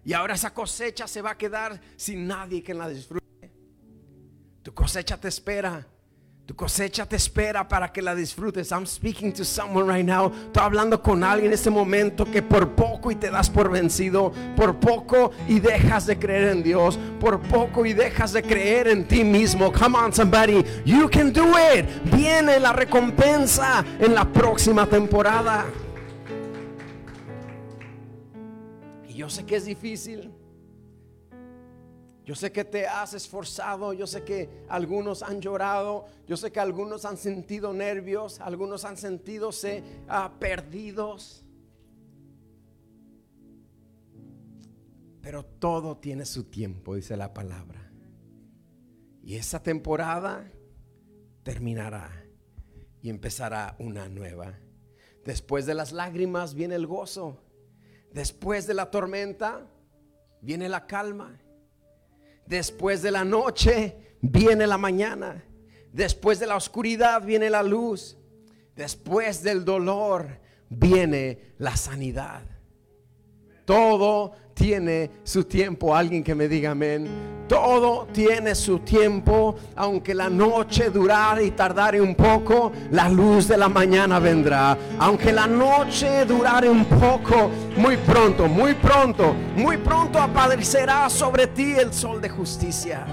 Y 0.03 0.13
ahora 0.13 0.35
esa 0.35 0.53
cosecha 0.53 1.07
se 1.07 1.21
va 1.21 1.31
a 1.31 1.37
quedar 1.37 1.81
sin 1.95 2.27
nadie 2.27 2.61
que 2.61 2.73
la 2.75 2.89
disfrute. 2.89 3.24
Tu 4.65 4.73
cosecha 4.73 5.15
te 5.15 5.27
espera. 5.27 5.85
Tu 6.47 6.55
cosecha 6.55 7.05
te 7.05 7.17
espera 7.17 7.67
para 7.67 7.93
que 7.93 8.01
la 8.01 8.15
disfrutes. 8.15 8.71
I'm 8.71 8.87
speaking 8.87 9.31
to 9.33 9.45
someone 9.45 9.87
right 9.87 10.03
now. 10.03 10.31
Estoy 10.31 10.63
hablando 10.63 11.03
con 11.03 11.23
alguien 11.23 11.51
en 11.51 11.53
este 11.53 11.69
momento 11.69 12.25
que 12.25 12.41
por 12.41 12.73
poco 12.73 13.11
y 13.11 13.15
te 13.15 13.29
das 13.29 13.47
por 13.47 13.69
vencido. 13.69 14.31
Por 14.55 14.79
poco 14.79 15.29
y 15.47 15.59
dejas 15.59 16.07
de 16.07 16.17
creer 16.17 16.49
en 16.49 16.63
Dios. 16.63 16.97
Por 17.19 17.39
poco 17.41 17.85
y 17.85 17.93
dejas 17.93 18.33
de 18.33 18.41
creer 18.41 18.87
en 18.87 19.07
ti 19.07 19.23
mismo. 19.23 19.71
Come 19.71 19.99
on, 19.99 20.11
somebody. 20.11 20.65
You 20.83 21.07
can 21.11 21.31
do 21.31 21.45
it. 21.59 21.85
Viene 22.11 22.59
la 22.59 22.73
recompensa 22.73 23.85
en 23.99 24.15
la 24.15 24.25
próxima 24.25 24.87
temporada. 24.87 25.63
yo 29.13 29.29
sé 29.29 29.45
que 29.45 29.57
es 29.57 29.65
difícil. 29.65 30.31
Yo 32.25 32.33
sé 32.33 32.51
que 32.51 32.65
te 32.65 32.87
has 32.87 33.13
esforzado, 33.13 33.93
yo 33.93 34.07
sé 34.07 34.23
que 34.23 34.49
algunos 34.67 35.21
han 35.21 35.41
llorado, 35.41 36.07
yo 36.27 36.35
sé 36.35 36.51
que 36.51 36.59
algunos 36.59 37.05
han 37.05 37.17
sentido 37.17 37.71
nervios, 37.71 38.39
algunos 38.39 38.83
han 38.83 38.97
sentido 38.97 39.51
se, 39.51 39.83
ah, 40.07 40.33
perdidos. 40.39 41.45
Pero 45.21 45.45
todo 45.45 45.97
tiene 45.97 46.25
su 46.25 46.45
tiempo, 46.45 46.95
dice 46.95 47.15
la 47.15 47.31
palabra. 47.31 47.91
Y 49.21 49.35
esa 49.35 49.61
temporada 49.61 50.51
terminará 51.43 52.25
y 53.03 53.09
empezará 53.09 53.75
una 53.77 54.09
nueva. 54.09 54.57
Después 55.23 55.67
de 55.67 55.75
las 55.75 55.91
lágrimas 55.91 56.55
viene 56.55 56.73
el 56.73 56.87
gozo. 56.87 57.43
Después 58.11 58.65
de 58.65 58.73
la 58.73 58.89
tormenta 58.89 59.67
viene 60.41 60.69
la 60.69 60.87
calma. 60.87 61.39
Después 62.45 63.01
de 63.01 63.11
la 63.11 63.25
noche 63.25 64.17
viene 64.21 64.67
la 64.67 64.77
mañana. 64.77 65.43
Después 65.91 66.39
de 66.39 66.47
la 66.47 66.55
oscuridad 66.55 67.23
viene 67.23 67.49
la 67.49 67.63
luz. 67.63 68.17
Después 68.75 69.41
del 69.43 69.65
dolor 69.65 70.39
viene 70.69 71.53
la 71.57 71.77
sanidad. 71.77 72.41
Todo 73.65 74.31
tiene 74.53 75.11
su 75.23 75.43
tiempo. 75.43 75.95
Alguien 75.95 76.23
que 76.23 76.35
me 76.35 76.47
diga 76.47 76.71
amén. 76.71 77.07
Todo 77.47 78.07
tiene 78.11 78.55
su 78.55 78.79
tiempo. 78.79 79.55
Aunque 79.75 80.13
la 80.13 80.29
noche 80.29 80.89
durare 80.89 81.45
y 81.45 81.51
tardare 81.51 81.99
un 81.99 82.15
poco, 82.15 82.71
la 82.91 83.09
luz 83.09 83.47
de 83.47 83.57
la 83.57 83.67
mañana 83.67 84.19
vendrá. 84.19 84.77
Aunque 84.99 85.33
la 85.33 85.47
noche 85.47 86.25
durare 86.25 86.69
un 86.69 86.85
poco, 86.85 87.49
muy 87.77 87.97
pronto, 87.97 88.47
muy 88.47 88.75
pronto, 88.75 89.33
muy 89.55 89.77
pronto 89.77 90.19
aparecerá 90.19 91.09
sobre 91.09 91.47
ti 91.47 91.73
el 91.73 91.93
sol 91.93 92.21
de 92.21 92.29
justicia. 92.29 93.05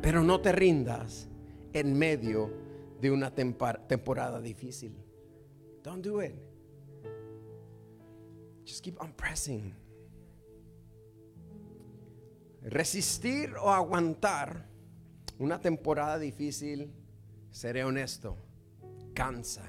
Pero 0.00 0.22
no 0.22 0.40
te 0.40 0.52
rindas 0.52 1.28
en 1.72 1.96
medio 1.96 2.50
de 3.00 3.10
una 3.10 3.30
temporada 3.32 4.40
difícil. 4.40 4.96
Don't 5.82 6.04
do 6.04 6.22
it. 6.22 6.51
Just 8.64 8.82
keep 8.82 9.00
on 9.00 9.12
pressing. 9.12 9.74
Resistir 12.62 13.56
o 13.56 13.70
aguantar 13.70 14.68
una 15.38 15.60
temporada 15.60 16.18
difícil, 16.18 16.92
seré 17.50 17.82
honesto, 17.82 18.36
cansa. 19.14 19.64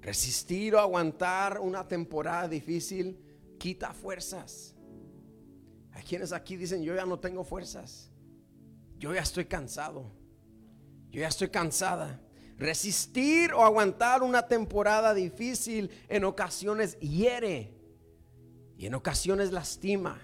Resistir 0.00 0.74
o 0.74 0.78
aguantar 0.78 1.58
una 1.60 1.88
temporada 1.88 2.48
difícil 2.48 3.18
quita 3.58 3.92
fuerzas. 3.92 4.74
Hay 5.92 6.02
quienes 6.02 6.32
aquí 6.32 6.56
dicen, 6.56 6.82
yo 6.82 6.94
ya 6.94 7.06
no 7.06 7.18
tengo 7.18 7.44
fuerzas. 7.44 8.10
Yo 8.98 9.14
ya 9.14 9.22
estoy 9.22 9.46
cansado. 9.46 10.10
Yo 11.10 11.20
ya 11.20 11.28
estoy 11.28 11.48
cansada. 11.48 12.20
Resistir 12.58 13.52
o 13.54 13.64
aguantar 13.64 14.22
una 14.22 14.46
temporada 14.48 15.14
difícil 15.14 15.90
en 16.08 16.24
ocasiones 16.24 16.98
hiere 16.98 17.72
y 18.76 18.86
en 18.86 18.94
ocasiones 18.94 19.52
lastima. 19.52 20.20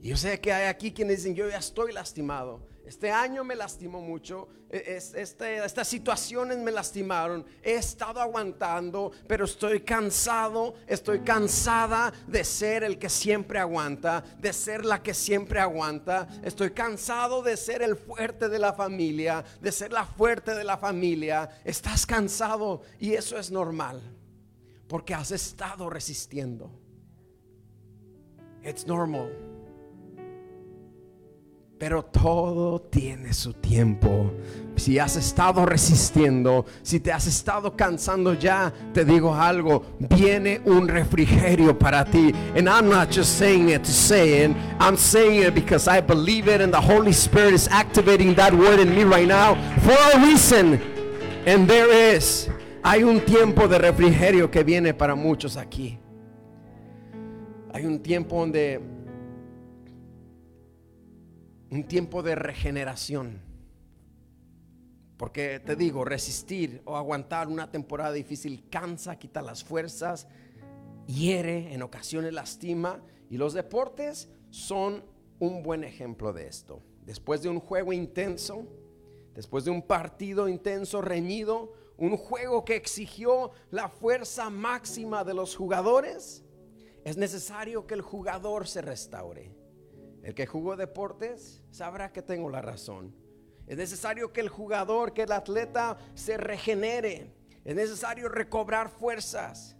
yo 0.00 0.16
sé 0.16 0.40
que 0.40 0.52
hay 0.52 0.66
aquí 0.66 0.92
quienes 0.92 1.18
dicen, 1.18 1.34
yo 1.34 1.48
ya 1.48 1.58
estoy 1.58 1.92
lastimado. 1.92 2.66
Este 2.90 3.12
año 3.12 3.44
me 3.44 3.54
lastimó 3.54 4.00
mucho, 4.00 4.48
e, 4.68 4.98
este, 5.14 5.64
estas 5.64 5.86
situaciones 5.86 6.58
me 6.58 6.72
lastimaron, 6.72 7.46
he 7.62 7.74
estado 7.74 8.20
aguantando, 8.20 9.12
pero 9.28 9.44
estoy 9.44 9.82
cansado, 9.82 10.74
estoy 10.88 11.20
cansada 11.20 12.12
de 12.26 12.42
ser 12.42 12.82
el 12.82 12.98
que 12.98 13.08
siempre 13.08 13.60
aguanta, 13.60 14.24
de 14.40 14.52
ser 14.52 14.84
la 14.84 15.00
que 15.04 15.14
siempre 15.14 15.60
aguanta, 15.60 16.26
estoy 16.42 16.72
cansado 16.72 17.44
de 17.44 17.56
ser 17.56 17.82
el 17.82 17.94
fuerte 17.94 18.48
de 18.48 18.58
la 18.58 18.72
familia, 18.72 19.44
de 19.60 19.70
ser 19.70 19.92
la 19.92 20.04
fuerte 20.04 20.56
de 20.56 20.64
la 20.64 20.76
familia, 20.76 21.48
estás 21.64 22.04
cansado 22.04 22.82
y 22.98 23.12
eso 23.12 23.38
es 23.38 23.52
normal, 23.52 24.02
porque 24.88 25.14
has 25.14 25.30
estado 25.30 25.88
resistiendo. 25.88 26.72
It's 28.64 28.84
normal. 28.84 29.49
Pero 31.80 32.02
todo 32.02 32.78
tiene 32.78 33.32
su 33.32 33.54
tiempo. 33.54 34.30
Si 34.76 34.98
has 34.98 35.16
estado 35.16 35.64
resistiendo, 35.64 36.66
si 36.82 37.00
te 37.00 37.10
has 37.10 37.26
estado 37.26 37.74
cansando 37.74 38.34
ya, 38.34 38.70
te 38.92 39.02
digo 39.02 39.34
algo, 39.34 39.84
viene 39.98 40.60
un 40.66 40.86
refrigerio 40.86 41.78
para 41.78 42.04
ti. 42.04 42.34
And 42.54 42.68
I'm 42.68 42.90
not 42.90 43.10
just 43.10 43.38
saying 43.38 43.70
it 43.70 43.82
to 43.84 43.90
say 43.90 44.44
it, 44.44 44.54
I'm 44.78 44.94
saying 44.94 45.42
it 45.42 45.54
because 45.54 45.88
I 45.88 46.02
believe 46.02 46.48
it 46.48 46.60
and 46.60 46.70
the 46.70 46.80
Holy 46.80 47.14
Spirit 47.14 47.54
is 47.54 47.66
activating 47.68 48.34
that 48.34 48.52
word 48.52 48.78
in 48.78 48.94
me 48.94 49.04
right 49.04 49.26
now 49.26 49.54
for 49.80 49.96
a 50.14 50.20
reason. 50.20 50.78
And 51.46 51.66
there 51.66 51.90
is, 52.14 52.50
hay 52.84 53.04
un 53.04 53.20
tiempo 53.20 53.66
de 53.66 53.78
refrigerio 53.78 54.50
que 54.50 54.62
viene 54.62 54.92
para 54.92 55.14
muchos 55.14 55.56
aquí. 55.56 55.98
Hay 57.72 57.86
un 57.86 58.00
tiempo 58.00 58.38
donde 58.38 58.99
un 61.70 61.84
tiempo 61.84 62.22
de 62.22 62.34
regeneración. 62.34 63.40
Porque 65.16 65.60
te 65.60 65.76
digo, 65.76 66.04
resistir 66.04 66.82
o 66.84 66.96
aguantar 66.96 67.48
una 67.48 67.70
temporada 67.70 68.12
difícil 68.12 68.68
cansa, 68.70 69.18
quita 69.18 69.42
las 69.42 69.62
fuerzas, 69.62 70.26
hiere, 71.06 71.72
en 71.72 71.82
ocasiones 71.82 72.32
lastima. 72.32 73.02
Y 73.28 73.36
los 73.36 73.52
deportes 73.52 74.28
son 74.50 75.04
un 75.38 75.62
buen 75.62 75.84
ejemplo 75.84 76.32
de 76.32 76.48
esto. 76.48 76.82
Después 77.04 77.42
de 77.42 77.48
un 77.48 77.60
juego 77.60 77.92
intenso, 77.92 78.66
después 79.34 79.64
de 79.64 79.70
un 79.70 79.82
partido 79.82 80.48
intenso, 80.48 81.00
reñido, 81.02 81.72
un 81.96 82.16
juego 82.16 82.64
que 82.64 82.76
exigió 82.76 83.50
la 83.70 83.88
fuerza 83.88 84.48
máxima 84.48 85.22
de 85.22 85.34
los 85.34 85.54
jugadores, 85.54 86.42
es 87.04 87.16
necesario 87.16 87.86
que 87.86 87.94
el 87.94 88.02
jugador 88.02 88.66
se 88.66 88.80
restaure. 88.80 89.59
El 90.22 90.34
que 90.34 90.46
jugó 90.46 90.76
deportes 90.76 91.62
sabrá 91.70 92.12
que 92.12 92.22
tengo 92.22 92.50
la 92.50 92.62
razón. 92.62 93.14
Es 93.66 93.76
necesario 93.76 94.32
que 94.32 94.40
el 94.40 94.48
jugador, 94.48 95.12
que 95.12 95.22
el 95.22 95.32
atleta 95.32 95.96
se 96.14 96.36
regenere. 96.36 97.32
Es 97.64 97.74
necesario 97.74 98.28
recobrar 98.28 98.90
fuerzas. 98.90 99.76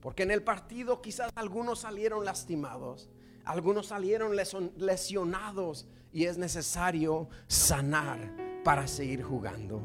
Porque 0.00 0.22
en 0.22 0.30
el 0.30 0.42
partido 0.42 1.02
quizás 1.02 1.32
algunos 1.34 1.80
salieron 1.80 2.24
lastimados, 2.24 3.10
algunos 3.44 3.88
salieron 3.88 4.36
lesionados 4.76 5.88
y 6.12 6.26
es 6.26 6.38
necesario 6.38 7.28
sanar 7.48 8.62
para 8.62 8.86
seguir 8.86 9.22
jugando. 9.22 9.82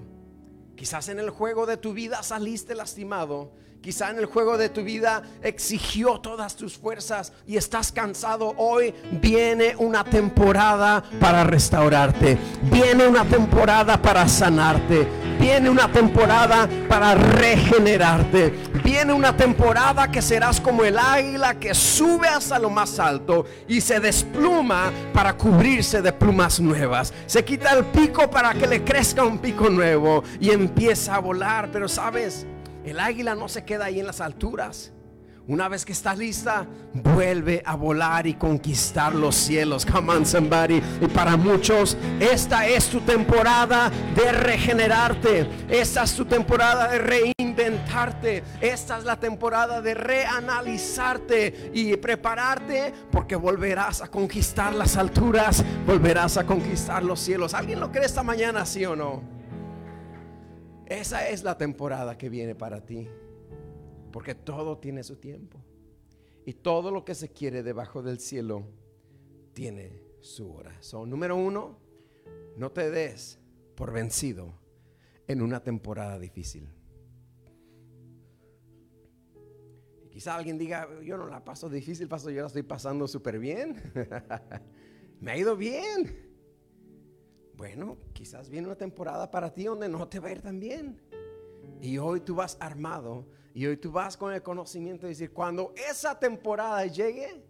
Quizás 0.75 1.09
en 1.09 1.19
el 1.19 1.29
juego 1.29 1.65
de 1.65 1.77
tu 1.77 1.93
vida 1.93 2.23
saliste 2.23 2.75
lastimado. 2.75 3.53
Quizá 3.81 4.11
en 4.11 4.19
el 4.19 4.27
juego 4.27 4.59
de 4.59 4.69
tu 4.69 4.83
vida 4.83 5.23
exigió 5.41 6.19
todas 6.19 6.55
tus 6.55 6.77
fuerzas 6.77 7.33
y 7.47 7.57
estás 7.57 7.91
cansado. 7.91 8.53
Hoy 8.57 8.93
viene 9.19 9.73
una 9.75 10.03
temporada 10.03 11.03
para 11.19 11.43
restaurarte. 11.43 12.37
Viene 12.71 13.07
una 13.07 13.25
temporada 13.25 13.99
para 13.99 14.27
sanarte. 14.27 15.07
Viene 15.39 15.67
una 15.67 15.91
temporada 15.91 16.69
para 16.87 17.15
regenerarte. 17.15 18.53
Viene 18.83 19.13
una 19.13 19.35
temporada 19.35 20.11
que 20.11 20.21
serás 20.21 20.61
como 20.61 20.83
el 20.83 20.99
águila 20.99 21.55
que 21.55 21.73
sube 21.73 22.27
hasta 22.27 22.59
lo 22.59 22.69
más 22.69 22.99
alto 22.99 23.45
y 23.67 23.81
se 23.81 23.99
despluma 23.99 24.91
para 25.11 25.35
cubrirse 25.35 26.03
de 26.03 26.13
plumas 26.13 26.59
nuevas. 26.59 27.11
Se 27.25 27.43
quita 27.43 27.73
el 27.73 27.85
pico 27.85 28.29
para 28.29 28.53
que 28.53 28.67
le 28.67 28.83
crezca 28.83 29.23
un 29.23 29.39
pico 29.39 29.71
nuevo 29.71 30.23
y 30.39 30.51
empieza 30.51 31.15
a 31.15 31.19
volar. 31.19 31.69
Pero 31.71 31.87
sabes, 31.87 32.45
el 32.85 32.99
águila 32.99 33.35
no 33.35 33.47
se 33.47 33.63
queda 33.63 33.85
ahí 33.85 33.99
en 33.99 34.07
las 34.07 34.21
alturas. 34.21 34.93
Una 35.47 35.67
vez 35.67 35.85
que 35.85 35.91
está 35.91 36.13
lista, 36.13 36.67
vuelve 36.93 37.63
a 37.65 37.75
volar 37.75 38.27
y 38.27 38.35
conquistar 38.35 39.13
los 39.15 39.35
cielos. 39.35 39.87
Come 39.87 40.13
on, 40.13 40.25
somebody. 40.25 40.81
Y 41.01 41.07
para 41.07 41.35
muchos, 41.35 41.97
esta 42.19 42.67
es 42.67 42.87
tu 42.87 43.01
temporada 43.01 43.91
de 44.15 44.31
regenerarte. 44.31 45.49
Esta 45.67 46.03
es 46.03 46.15
tu 46.15 46.25
temporada 46.25 46.89
de 46.89 46.99
reinventarte. 46.99 48.43
Esta 48.61 48.99
es 48.99 49.03
la 49.03 49.19
temporada 49.19 49.81
de 49.81 49.95
reanalizarte 49.95 51.71
y 51.73 51.97
prepararte 51.97 52.93
porque 53.11 53.35
volverás 53.35 54.03
a 54.03 54.07
conquistar 54.09 54.73
las 54.75 54.95
alturas. 54.95 55.65
Volverás 55.87 56.37
a 56.37 56.45
conquistar 56.45 57.03
los 57.03 57.19
cielos. 57.19 57.55
¿Alguien 57.55 57.79
lo 57.79 57.91
cree 57.91 58.05
esta 58.05 58.21
mañana, 58.21 58.63
sí 58.65 58.85
o 58.85 58.95
no? 58.95 59.40
Esa 60.91 61.29
es 61.29 61.45
la 61.45 61.57
temporada 61.57 62.17
que 62.17 62.27
viene 62.27 62.53
para 62.53 62.85
ti. 62.85 63.07
Porque 64.11 64.35
todo 64.35 64.77
tiene 64.77 65.03
su 65.03 65.15
tiempo. 65.15 65.57
Y 66.45 66.51
todo 66.51 66.91
lo 66.91 67.05
que 67.05 67.15
se 67.15 67.29
quiere 67.29 67.63
debajo 67.63 68.03
del 68.03 68.19
cielo 68.19 68.65
tiene 69.53 70.03
su 70.19 70.51
hora. 70.51 70.75
So, 70.81 71.05
número 71.05 71.37
uno, 71.37 71.79
no 72.57 72.73
te 72.73 72.91
des 72.91 73.39
por 73.73 73.93
vencido 73.93 74.53
en 75.29 75.41
una 75.41 75.63
temporada 75.63 76.19
difícil. 76.19 76.67
Y 80.03 80.09
quizá 80.09 80.35
alguien 80.35 80.57
diga, 80.57 80.89
yo 81.01 81.15
no 81.15 81.25
la 81.25 81.41
paso 81.41 81.69
difícil, 81.69 82.09
paso, 82.09 82.29
yo 82.31 82.41
la 82.41 82.47
estoy 82.47 82.63
pasando 82.63 83.07
súper 83.07 83.39
bien. 83.39 83.77
Me 85.21 85.31
ha 85.31 85.37
ido 85.37 85.55
bien. 85.55 86.30
Bueno, 87.61 87.99
quizás 88.11 88.49
viene 88.49 88.65
una 88.65 88.75
temporada 88.75 89.29
para 89.29 89.53
ti 89.53 89.65
donde 89.65 89.87
no 89.87 90.07
te 90.07 90.19
va 90.19 90.29
a 90.29 90.31
ir 90.31 90.41
tan 90.41 90.59
bien. 90.59 90.99
Y 91.79 91.99
hoy 91.99 92.21
tú 92.21 92.33
vas 92.33 92.57
armado 92.59 93.27
y 93.53 93.67
hoy 93.67 93.77
tú 93.77 93.91
vas 93.91 94.17
con 94.17 94.33
el 94.33 94.41
conocimiento 94.41 95.05
de 95.05 95.09
decir, 95.09 95.31
cuando 95.31 95.71
esa 95.87 96.17
temporada 96.17 96.83
llegue, 96.87 97.45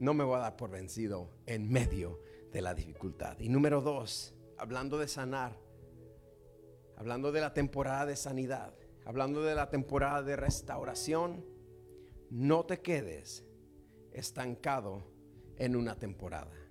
no 0.00 0.12
me 0.12 0.24
voy 0.24 0.38
a 0.38 0.40
dar 0.40 0.56
por 0.56 0.70
vencido 0.70 1.30
en 1.46 1.70
medio 1.70 2.20
de 2.50 2.62
la 2.62 2.74
dificultad. 2.74 3.38
Y 3.38 3.48
número 3.48 3.80
dos, 3.80 4.34
hablando 4.58 4.98
de 4.98 5.06
sanar, 5.06 5.56
hablando 6.96 7.30
de 7.30 7.40
la 7.40 7.54
temporada 7.54 8.06
de 8.06 8.16
sanidad, 8.16 8.74
hablando 9.04 9.40
de 9.44 9.54
la 9.54 9.70
temporada 9.70 10.24
de 10.24 10.34
restauración, 10.34 11.44
no 12.30 12.66
te 12.66 12.80
quedes 12.80 13.44
estancado 14.10 15.04
en 15.58 15.76
una 15.76 15.94
temporada. 15.94 16.65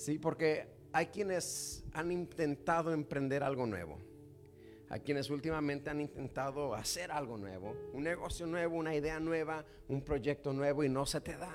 Sí, 0.00 0.18
porque 0.18 0.66
hay 0.94 1.08
quienes 1.08 1.84
han 1.92 2.10
intentado 2.10 2.90
emprender 2.90 3.42
algo 3.42 3.66
nuevo. 3.66 3.98
Hay 4.88 5.00
quienes 5.00 5.28
últimamente 5.28 5.90
han 5.90 6.00
intentado 6.00 6.74
hacer 6.74 7.12
algo 7.12 7.36
nuevo, 7.36 7.76
un 7.92 8.04
negocio 8.04 8.46
nuevo, 8.46 8.78
una 8.78 8.94
idea 8.94 9.20
nueva, 9.20 9.62
un 9.88 10.00
proyecto 10.00 10.54
nuevo 10.54 10.82
y 10.84 10.88
no 10.88 11.04
se 11.04 11.20
te 11.20 11.36
da. 11.36 11.54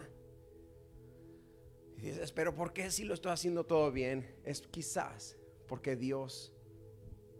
Y 1.97 2.01
dices, 2.01 2.31
pero 2.31 2.53
¿por 2.53 2.71
qué 2.71 2.91
si 2.91 3.03
lo 3.03 3.15
estoy 3.15 3.31
haciendo 3.31 3.65
todo 3.65 3.91
bien? 3.91 4.35
Es 4.43 4.61
quizás 4.61 5.35
porque 5.67 5.95
Dios 5.95 6.53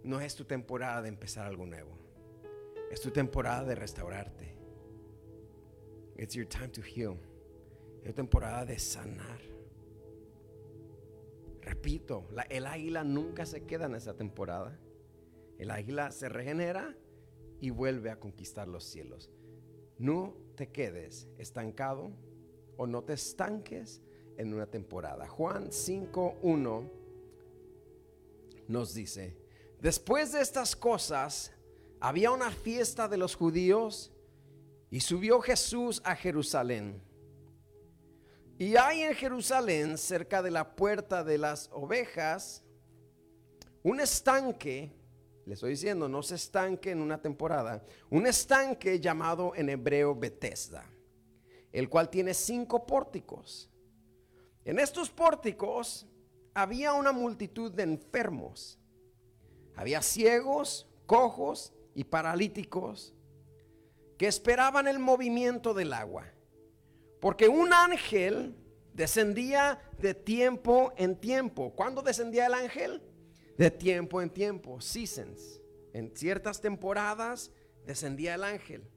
no 0.03 0.19
es 0.19 0.33
tu 0.33 0.45
temporada 0.45 1.03
de 1.03 1.09
empezar 1.09 1.45
algo 1.45 1.67
nuevo. 1.67 1.99
Es 2.89 2.99
tu 2.99 3.11
temporada 3.11 3.63
de 3.63 3.75
restaurarte. 3.75 4.55
It's 6.17 6.33
your 6.33 6.47
time 6.47 6.69
to 6.69 6.81
heal. 6.81 7.19
Es 8.03 8.15
temporada 8.15 8.65
de 8.65 8.79
sanar. 8.79 9.54
Repito, 11.65 12.27
el 12.49 12.67
águila 12.67 13.03
nunca 13.03 13.43
se 13.47 13.65
queda 13.65 13.87
en 13.87 13.95
esa 13.95 14.13
temporada. 14.13 14.79
El 15.57 15.71
águila 15.71 16.11
se 16.11 16.29
regenera 16.29 16.95
y 17.59 17.71
vuelve 17.71 18.11
a 18.11 18.19
conquistar 18.19 18.67
los 18.67 18.83
cielos. 18.83 19.31
No 19.97 20.35
te 20.55 20.67
quedes 20.67 21.27
estancado 21.39 22.11
o 22.77 22.85
no 22.85 23.03
te 23.03 23.13
estanques 23.13 24.03
en 24.37 24.53
una 24.53 24.67
temporada. 24.67 25.27
Juan 25.27 25.69
5.1 25.69 26.91
nos 28.67 28.93
dice, 28.93 29.35
después 29.81 30.33
de 30.33 30.41
estas 30.41 30.75
cosas, 30.75 31.51
había 31.99 32.29
una 32.29 32.51
fiesta 32.51 33.07
de 33.07 33.17
los 33.17 33.35
judíos 33.35 34.11
y 34.91 34.99
subió 34.99 35.41
Jesús 35.41 35.99
a 36.05 36.15
Jerusalén. 36.15 37.01
Y 38.57 38.77
hay 38.77 39.01
en 39.01 39.13
Jerusalén, 39.15 39.97
cerca 39.97 40.41
de 40.41 40.49
la 40.49 40.75
puerta 40.75 41.25
de 41.25 41.37
las 41.37 41.69
ovejas, 41.73 42.63
un 43.83 43.99
estanque, 43.99 44.93
le 45.45 45.53
estoy 45.53 45.71
diciendo, 45.71 46.07
no 46.07 46.23
se 46.23 46.35
estanque 46.35 46.91
en 46.91 47.01
una 47.01 47.21
temporada, 47.21 47.83
un 48.09 48.25
estanque 48.25 49.01
llamado 49.01 49.53
en 49.55 49.69
hebreo 49.69 50.15
Bethesda, 50.15 50.89
el 51.73 51.89
cual 51.89 52.09
tiene 52.09 52.33
cinco 52.33 52.85
pórticos. 52.85 53.69
En 54.63 54.79
estos 54.79 55.09
pórticos 55.09 56.07
había 56.53 56.93
una 56.93 57.11
multitud 57.11 57.73
de 57.73 57.83
enfermos, 57.83 58.79
había 59.75 60.01
ciegos, 60.01 60.87
cojos 61.05 61.73
y 61.93 62.05
paralíticos 62.05 63.13
que 64.17 64.27
esperaban 64.27 64.87
el 64.87 64.99
movimiento 64.99 65.73
del 65.73 65.91
agua. 65.91 66.34
Porque 67.25 67.47
un 67.47 67.73
ángel 67.73 68.55
descendía 68.93 69.79
de 69.97 70.13
tiempo 70.13 70.93
en 70.95 71.19
tiempo. 71.19 71.73
¿Cuándo 71.75 72.03
descendía 72.03 72.45
el 72.45 72.53
ángel? 72.53 73.01
De 73.57 73.71
tiempo 73.71 74.21
en 74.21 74.29
tiempo, 74.29 74.79
seasons. 74.79 75.59
En 75.91 76.15
ciertas 76.15 76.61
temporadas 76.61 77.49
descendía 77.83 78.35
el 78.35 78.43
ángel. 78.43 78.87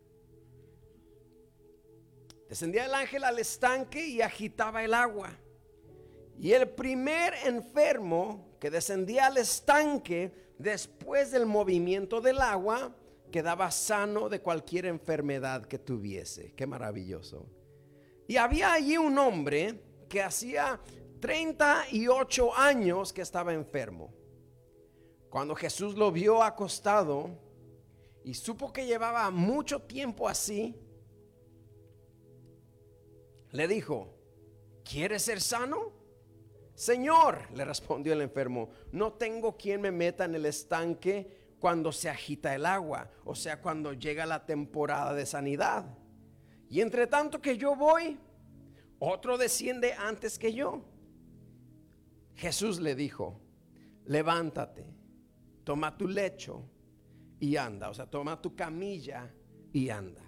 Descendía 2.50 2.84
el 2.84 2.92
ángel 2.92 3.24
al 3.24 3.38
estanque 3.38 4.06
y 4.06 4.20
agitaba 4.20 4.84
el 4.84 4.92
agua. 4.92 5.34
Y 6.38 6.52
el 6.52 6.68
primer 6.68 7.32
enfermo 7.46 8.58
que 8.60 8.68
descendía 8.68 9.28
al 9.28 9.38
estanque 9.38 10.34
después 10.58 11.30
del 11.30 11.46
movimiento 11.46 12.20
del 12.20 12.42
agua 12.42 12.94
quedaba 13.32 13.70
sano 13.70 14.28
de 14.28 14.42
cualquier 14.42 14.84
enfermedad 14.84 15.64
que 15.64 15.78
tuviese. 15.78 16.52
Qué 16.52 16.66
maravilloso. 16.66 17.46
Y 18.28 18.36
había 18.36 18.74
allí 18.74 18.98
un 18.98 19.18
hombre 19.18 19.80
que 20.06 20.22
hacía 20.22 20.78
38 21.18 22.54
años 22.54 23.12
que 23.12 23.22
estaba 23.22 23.54
enfermo. 23.54 24.12
Cuando 25.30 25.54
Jesús 25.54 25.96
lo 25.96 26.12
vio 26.12 26.42
acostado 26.42 27.30
y 28.22 28.34
supo 28.34 28.70
que 28.70 28.86
llevaba 28.86 29.30
mucho 29.30 29.80
tiempo 29.80 30.28
así, 30.28 30.76
le 33.50 33.66
dijo, 33.66 34.14
¿quieres 34.84 35.22
ser 35.22 35.40
sano? 35.40 35.92
Señor, 36.74 37.50
le 37.54 37.64
respondió 37.64 38.12
el 38.12 38.20
enfermo, 38.20 38.68
no 38.92 39.14
tengo 39.14 39.56
quien 39.56 39.80
me 39.80 39.90
meta 39.90 40.26
en 40.26 40.34
el 40.34 40.44
estanque 40.44 41.54
cuando 41.58 41.92
se 41.92 42.10
agita 42.10 42.54
el 42.54 42.66
agua, 42.66 43.10
o 43.24 43.34
sea, 43.34 43.62
cuando 43.62 43.94
llega 43.94 44.26
la 44.26 44.44
temporada 44.44 45.14
de 45.14 45.24
sanidad. 45.24 45.97
Y 46.68 46.80
entre 46.80 47.06
tanto 47.06 47.40
que 47.40 47.56
yo 47.56 47.74
voy, 47.74 48.18
otro 48.98 49.38
desciende 49.38 49.94
antes 49.94 50.38
que 50.38 50.52
yo. 50.52 50.82
Jesús 52.34 52.78
le 52.80 52.94
dijo, 52.94 53.40
levántate, 54.04 54.86
toma 55.64 55.96
tu 55.96 56.08
lecho 56.08 56.64
y 57.40 57.56
anda. 57.56 57.90
O 57.90 57.94
sea, 57.94 58.06
toma 58.06 58.40
tu 58.40 58.54
camilla 58.54 59.32
y 59.72 59.88
anda. 59.88 60.22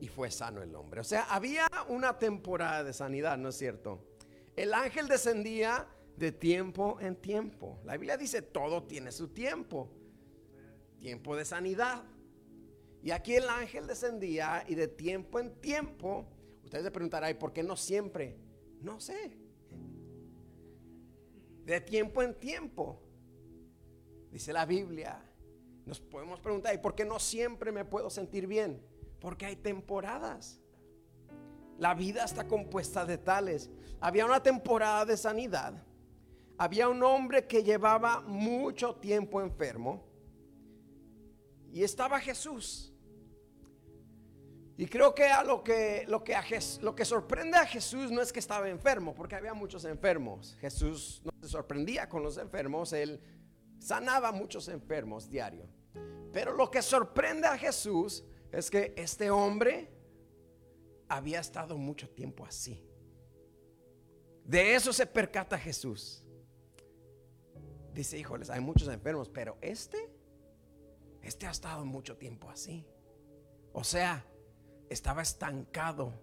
Y 0.00 0.08
fue 0.08 0.30
sano 0.30 0.62
el 0.62 0.74
hombre. 0.74 1.00
O 1.00 1.04
sea, 1.04 1.24
había 1.24 1.66
una 1.88 2.18
temporada 2.18 2.84
de 2.84 2.92
sanidad, 2.92 3.36
¿no 3.36 3.48
es 3.48 3.56
cierto? 3.56 4.04
El 4.54 4.74
ángel 4.74 5.08
descendía 5.08 5.86
de 6.16 6.32
tiempo 6.32 6.98
en 7.00 7.16
tiempo. 7.16 7.80
La 7.84 7.94
Biblia 7.94 8.16
dice, 8.16 8.42
todo 8.42 8.84
tiene 8.84 9.12
su 9.12 9.28
tiempo. 9.28 9.88
Tiempo 10.98 11.36
de 11.36 11.44
sanidad. 11.44 12.04
Y 13.02 13.10
aquí 13.10 13.34
el 13.36 13.48
ángel 13.48 13.86
descendía 13.86 14.64
y 14.66 14.74
de 14.74 14.88
tiempo 14.88 15.38
en 15.38 15.54
tiempo, 15.60 16.26
ustedes 16.64 16.84
se 16.84 16.90
preguntarán, 16.90 17.36
¿por 17.38 17.52
qué 17.52 17.62
no 17.62 17.76
siempre? 17.76 18.36
No 18.80 19.00
sé. 19.00 19.38
De 21.64 21.80
tiempo 21.80 22.22
en 22.22 22.34
tiempo. 22.34 23.00
Dice 24.30 24.52
la 24.52 24.66
Biblia. 24.66 25.22
Nos 25.86 26.00
podemos 26.00 26.40
preguntar, 26.40 26.74
¿y 26.74 26.78
por 26.78 26.94
qué 26.94 27.04
no 27.04 27.18
siempre 27.18 27.72
me 27.72 27.84
puedo 27.84 28.10
sentir 28.10 28.46
bien? 28.46 28.82
Porque 29.20 29.46
hay 29.46 29.56
temporadas. 29.56 30.60
La 31.78 31.94
vida 31.94 32.24
está 32.24 32.46
compuesta 32.46 33.06
de 33.06 33.16
tales. 33.16 33.70
Había 34.00 34.26
una 34.26 34.42
temporada 34.42 35.04
de 35.04 35.16
sanidad. 35.16 35.82
Había 36.58 36.88
un 36.88 37.02
hombre 37.02 37.46
que 37.46 37.62
llevaba 37.62 38.20
mucho 38.20 38.96
tiempo 38.96 39.40
enfermo. 39.40 40.04
Y 41.72 41.84
estaba 41.84 42.18
Jesús. 42.18 42.87
Y 44.80 44.86
creo 44.86 45.12
que, 45.12 45.24
a 45.24 45.42
lo, 45.42 45.64
que, 45.64 46.04
lo, 46.06 46.22
que 46.22 46.36
lo 46.82 46.94
que 46.94 47.04
sorprende 47.04 47.58
a 47.58 47.66
Jesús 47.66 48.12
no 48.12 48.22
es 48.22 48.32
que 48.32 48.38
estaba 48.38 48.68
enfermo, 48.68 49.12
porque 49.12 49.34
había 49.34 49.52
muchos 49.52 49.84
enfermos. 49.84 50.56
Jesús 50.60 51.20
no 51.24 51.32
se 51.42 51.48
sorprendía 51.48 52.08
con 52.08 52.22
los 52.22 52.38
enfermos, 52.38 52.92
él 52.92 53.20
sanaba 53.80 54.30
muchos 54.30 54.68
enfermos 54.68 55.28
diario. 55.28 55.68
Pero 56.32 56.52
lo 56.52 56.70
que 56.70 56.80
sorprende 56.80 57.48
a 57.48 57.58
Jesús 57.58 58.24
es 58.52 58.70
que 58.70 58.94
este 58.96 59.32
hombre 59.32 59.90
había 61.08 61.40
estado 61.40 61.76
mucho 61.76 62.08
tiempo 62.08 62.46
así. 62.46 62.88
De 64.44 64.76
eso 64.76 64.92
se 64.92 65.06
percata 65.06 65.58
Jesús. 65.58 66.24
Dice, 67.92 68.16
híjoles, 68.16 68.48
hay 68.48 68.60
muchos 68.60 68.86
enfermos, 68.86 69.28
pero 69.28 69.58
este, 69.60 70.08
este 71.20 71.48
ha 71.48 71.50
estado 71.50 71.84
mucho 71.84 72.16
tiempo 72.16 72.48
así. 72.48 72.86
O 73.72 73.82
sea, 73.82 74.24
estaba 74.90 75.22
estancado 75.22 76.14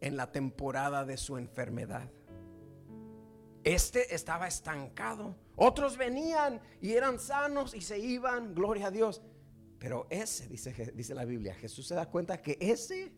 en 0.00 0.16
la 0.16 0.30
temporada 0.30 1.04
de 1.04 1.16
su 1.16 1.36
enfermedad. 1.36 2.10
Este 3.64 4.14
estaba 4.14 4.46
estancado. 4.46 5.34
Otros 5.56 5.96
venían 5.96 6.60
y 6.80 6.92
eran 6.92 7.18
sanos 7.18 7.74
y 7.74 7.80
se 7.80 7.98
iban, 7.98 8.54
gloria 8.54 8.88
a 8.88 8.90
Dios. 8.90 9.22
Pero 9.78 10.06
ese, 10.10 10.48
dice, 10.48 10.92
dice 10.94 11.14
la 11.14 11.24
Biblia, 11.24 11.54
Jesús 11.54 11.86
se 11.86 11.94
da 11.94 12.06
cuenta 12.06 12.40
que 12.40 12.56
ese 12.60 13.12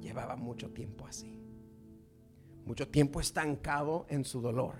llevaba 0.00 0.36
mucho 0.36 0.70
tiempo 0.70 1.06
así. 1.06 1.40
Mucho 2.64 2.88
tiempo 2.88 3.20
estancado 3.20 4.06
en 4.08 4.24
su 4.24 4.40
dolor. 4.40 4.74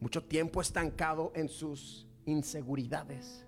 Mucho 0.00 0.24
tiempo 0.24 0.60
estancado 0.60 1.32
en 1.34 1.48
sus 1.48 2.08
inseguridades. 2.26 3.46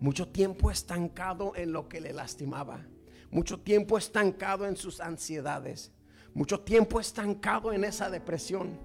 Mucho 0.00 0.28
tiempo 0.28 0.70
estancado 0.70 1.54
en 1.56 1.72
lo 1.72 1.88
que 1.88 2.00
le 2.00 2.12
lastimaba 2.12 2.86
mucho 3.34 3.58
tiempo 3.58 3.98
estancado 3.98 4.64
en 4.64 4.76
sus 4.76 5.00
ansiedades, 5.00 5.90
mucho 6.34 6.60
tiempo 6.60 7.00
estancado 7.00 7.72
en 7.72 7.82
esa 7.82 8.08
depresión, 8.08 8.78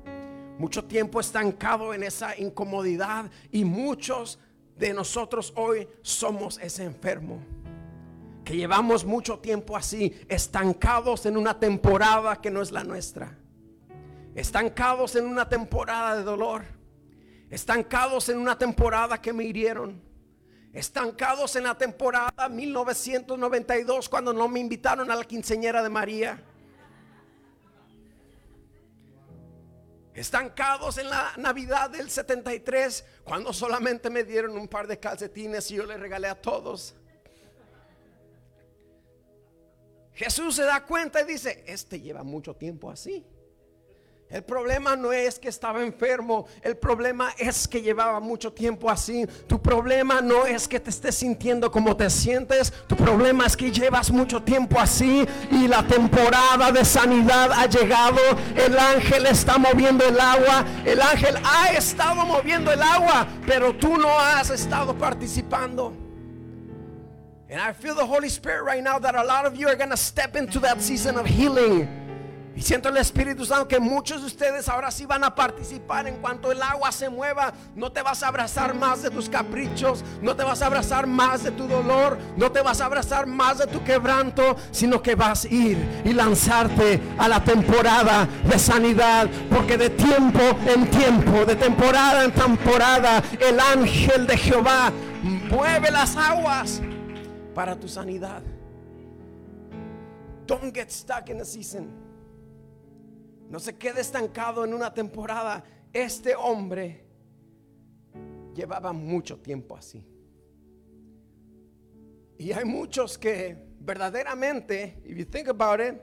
mucho 0.58 0.86
tiempo 0.86 1.20
estancado 1.20 1.94
en 1.94 2.02
esa 2.02 2.36
incomodidad 2.36 3.30
y 3.52 3.64
muchos 3.64 4.40
de 4.76 4.92
nosotros 4.92 5.54
hoy 5.56 5.88
somos 6.02 6.58
ese 6.58 6.84
enfermo. 6.84 7.40
Que 8.44 8.56
llevamos 8.56 9.06
mucho 9.06 9.38
tiempo 9.38 9.78
así, 9.78 10.20
estancados 10.28 11.28
en 11.28 11.38
una 11.38 11.60
temporada 11.60 12.42
que 12.42 12.50
no 12.50 12.64
es 12.64 12.72
la 12.72 12.84
nuestra. 12.84 13.38
Estancados 14.34 15.16
en 15.16 15.28
una 15.28 15.48
temporada 15.48 16.18
de 16.18 16.24
dolor. 16.24 16.64
Estancados 17.52 18.30
en 18.30 18.40
una 18.40 18.58
temporada 18.58 19.22
que 19.22 19.32
me 19.32 19.44
hirieron 19.44 20.09
estancados 20.80 21.58
en 21.58 21.64
la 21.64 21.78
temporada 21.78 22.48
1992 22.48 24.08
cuando 24.08 24.32
no 24.32 24.48
me 24.48 24.62
invitaron 24.62 25.12
a 25.12 25.16
la 25.16 25.26
quinceñera 25.26 25.84
de 25.84 25.90
María. 25.90 26.42
Estancados 30.14 30.98
en 30.98 31.10
la 31.10 31.34
Navidad 31.38 31.90
del 31.90 32.10
73 32.10 33.06
cuando 33.24 33.52
solamente 33.52 34.10
me 34.10 34.24
dieron 34.24 34.58
un 34.58 34.68
par 34.68 34.88
de 34.88 34.98
calcetines 34.98 35.70
y 35.72 35.76
yo 35.76 35.86
le 35.86 35.98
regalé 35.98 36.30
a 36.30 36.42
todos. 36.42 36.96
Jesús 40.14 40.56
se 40.56 40.64
da 40.64 40.86
cuenta 40.86 41.22
y 41.22 41.26
dice, 41.26 41.64
este 41.68 42.00
lleva 42.00 42.24
mucho 42.24 42.56
tiempo 42.56 42.90
así. 42.90 43.26
El 44.30 44.44
problema 44.44 44.96
no 44.96 45.12
es 45.12 45.40
que 45.40 45.50
estaba 45.50 45.82
enfermo, 45.82 46.46
el 46.62 46.78
problema 46.78 47.32
es 47.40 47.68
que 47.68 47.82
llevaba 47.82 48.20
mucho 48.20 48.54
tiempo 48.54 48.88
así. 48.88 49.26
Tu 49.48 49.60
problema 49.60 50.22
no 50.22 50.46
es 50.46 50.68
que 50.68 50.80
te 50.80 50.92
estés 50.92 51.16
sintiendo 51.16 51.72
como 51.72 51.98
te 51.98 52.12
sientes, 52.12 52.72
tu 52.86 52.96
problema 52.96 53.48
es 53.48 53.58
que 53.58 53.72
llevas 53.72 54.12
mucho 54.12 54.44
tiempo 54.44 54.80
así 54.80 55.26
y 55.50 55.68
la 55.68 55.82
temporada 55.82 56.72
de 56.72 56.86
sanidad 56.86 57.52
ha 57.52 57.66
llegado. 57.66 58.20
El 58.56 58.78
ángel 58.78 59.26
está 59.26 59.58
moviendo 59.58 60.06
el 60.06 60.20
agua, 60.20 60.64
el 60.86 61.02
ángel 61.02 61.36
ha 61.44 61.72
estado 61.74 62.24
moviendo 62.24 62.72
el 62.72 62.84
agua, 62.84 63.28
pero 63.48 63.76
tú 63.76 63.98
no 63.98 64.20
has 64.20 64.52
estado 64.52 64.96
participando. 64.96 65.92
And 67.50 67.60
I 67.60 67.74
feel 67.74 67.96
the 67.96 68.06
Holy 68.06 68.30
Spirit 68.30 68.64
right 68.64 68.84
now 68.84 69.00
that 69.00 69.16
a 69.16 69.24
lot 69.24 69.48
of 69.48 69.56
you 69.56 69.68
are 69.70 69.76
going 69.76 69.90
to 69.90 69.98
step 69.98 70.36
into 70.36 70.60
that 70.60 70.84
season 70.84 71.18
of 71.18 71.26
healing. 71.26 71.99
Y 72.60 72.62
siento 72.62 72.90
el 72.90 72.98
Espíritu 72.98 73.46
Santo 73.46 73.70
que 73.70 73.80
muchos 73.80 74.20
de 74.20 74.28
ustedes 74.28 74.68
ahora 74.68 74.92
sí 74.92 75.06
van 75.06 75.24
a 75.24 75.34
participar 75.34 76.10
en 76.10 76.18
cuanto 76.18 76.52
el 76.52 76.62
agua 76.62 76.92
se 76.92 77.10
mueva. 77.10 77.54
No 77.74 77.90
te 77.90 78.02
vas 78.02 78.22
a 78.22 78.28
abrazar 78.28 78.74
más 78.74 79.02
de 79.02 79.10
tus 79.10 79.30
caprichos, 79.30 80.04
no 80.22 80.36
te 80.36 80.44
vas 80.44 80.62
a 80.62 80.66
abrazar 80.66 81.08
más 81.08 81.42
de 81.42 81.52
tu 81.52 81.70
dolor, 81.70 82.18
no 82.36 82.52
te 82.52 82.62
vas 82.62 82.82
a 82.82 82.88
abrazar 82.88 83.28
más 83.28 83.60
de 83.60 83.68
tu 83.68 83.82
quebranto, 83.86 84.58
sino 84.72 85.02
que 85.02 85.16
vas 85.16 85.46
a 85.46 85.48
ir 85.48 86.02
y 86.04 86.12
lanzarte 86.12 87.00
a 87.18 87.30
la 87.30 87.42
temporada 87.42 88.28
de 88.44 88.60
sanidad. 88.60 89.30
Porque 89.50 89.78
de 89.78 89.92
tiempo 89.92 90.42
en 90.68 90.92
tiempo, 90.92 91.46
de 91.46 91.56
temporada 91.56 92.26
en 92.26 92.32
temporada, 92.34 93.24
el 93.40 93.58
ángel 93.58 94.28
de 94.28 94.36
Jehová 94.36 94.92
mueve 95.50 95.92
las 95.92 96.18
aguas 96.18 96.82
para 97.56 97.80
tu 97.80 97.88
sanidad. 97.88 98.42
Don't 100.46 100.76
get 100.76 100.92
stuck 100.92 101.30
in 101.30 101.38
the 101.38 101.46
season. 101.46 102.09
No 103.50 103.60
se 103.60 103.76
quede 103.78 104.02
estancado 104.02 104.64
en 104.64 104.74
una 104.74 104.94
temporada. 104.94 105.64
Este 105.92 106.36
hombre 106.36 107.04
llevaba 108.54 108.94
mucho 108.94 109.40
tiempo 109.40 109.76
así. 109.76 110.06
Y 112.38 112.52
hay 112.52 112.64
muchos 112.64 113.18
que 113.18 113.58
verdaderamente, 113.80 115.02
if 115.04 115.18
you 115.18 115.26
think 115.26 115.48
about 115.48 115.82
it, 115.82 116.00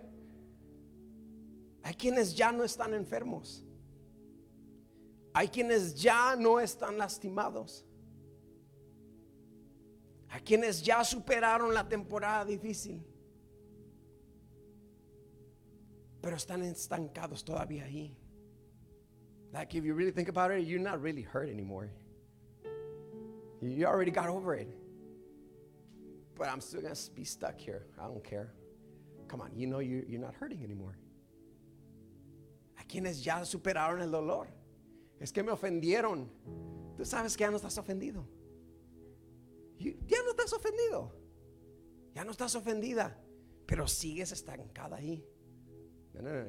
hay 1.82 1.94
quienes 1.94 2.34
ya 2.36 2.50
no 2.50 2.64
están 2.64 2.92
enfermos. 2.94 3.64
Hay 5.32 5.48
quienes 5.48 5.94
ya 5.94 6.34
no 6.34 6.58
están 6.58 6.98
lastimados. 6.98 7.86
Hay 10.28 10.40
quienes 10.40 10.82
ya 10.82 11.04
superaron 11.04 11.72
la 11.72 11.88
temporada 11.88 12.44
difícil. 12.44 13.06
Pero 16.26 16.36
están 16.36 16.60
estancados 16.64 17.44
todavía 17.44 17.84
ahí. 17.84 18.12
Like 19.52 19.76
if 19.76 19.84
you 19.84 19.94
really 19.94 20.10
think 20.10 20.28
about 20.28 20.50
it, 20.50 20.66
you're 20.66 20.82
not 20.82 21.00
really 21.00 21.22
hurt 21.22 21.48
anymore. 21.48 21.88
You 23.62 23.86
already 23.86 24.10
got 24.10 24.28
over 24.28 24.56
it. 24.56 24.66
But 26.36 26.48
I'm 26.48 26.60
still 26.60 26.80
going 26.82 26.96
to 26.96 27.10
be 27.14 27.22
stuck 27.22 27.60
here. 27.60 27.86
I 27.96 28.08
don't 28.08 28.24
care. 28.24 28.52
Come 29.28 29.40
on, 29.40 29.52
you 29.54 29.68
know 29.68 29.78
you, 29.78 30.04
you're 30.08 30.20
not 30.20 30.34
hurting 30.34 30.64
anymore. 30.64 30.98
A 32.80 32.82
quienes 32.82 33.24
ya 33.24 33.44
superaron 33.44 34.00
el 34.00 34.10
dolor. 34.10 34.48
Es 35.20 35.30
que 35.30 35.44
me 35.44 35.52
ofendieron. 35.52 36.28
Tú 36.96 37.04
sabes 37.04 37.36
que 37.36 37.44
ya 37.44 37.52
no 37.52 37.58
estás 37.58 37.78
ofendido. 37.78 38.26
Ya 39.78 40.22
no 40.24 40.32
estás 40.32 40.52
ofendido. 40.52 41.12
Ya 42.16 42.24
no 42.24 42.32
estás 42.32 42.56
ofendida. 42.56 43.16
Pero 43.64 43.86
sigues 43.86 44.32
estancada 44.32 44.96
ahí. 44.96 45.24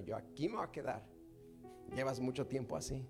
Yo 0.05 0.15
aquí 0.15 0.47
me 0.47 0.55
voy 0.55 0.65
a 0.65 0.71
quedar. 0.71 1.03
Llevas 1.95 2.19
mucho 2.19 2.45
tiempo 2.47 2.75
así. 2.75 3.05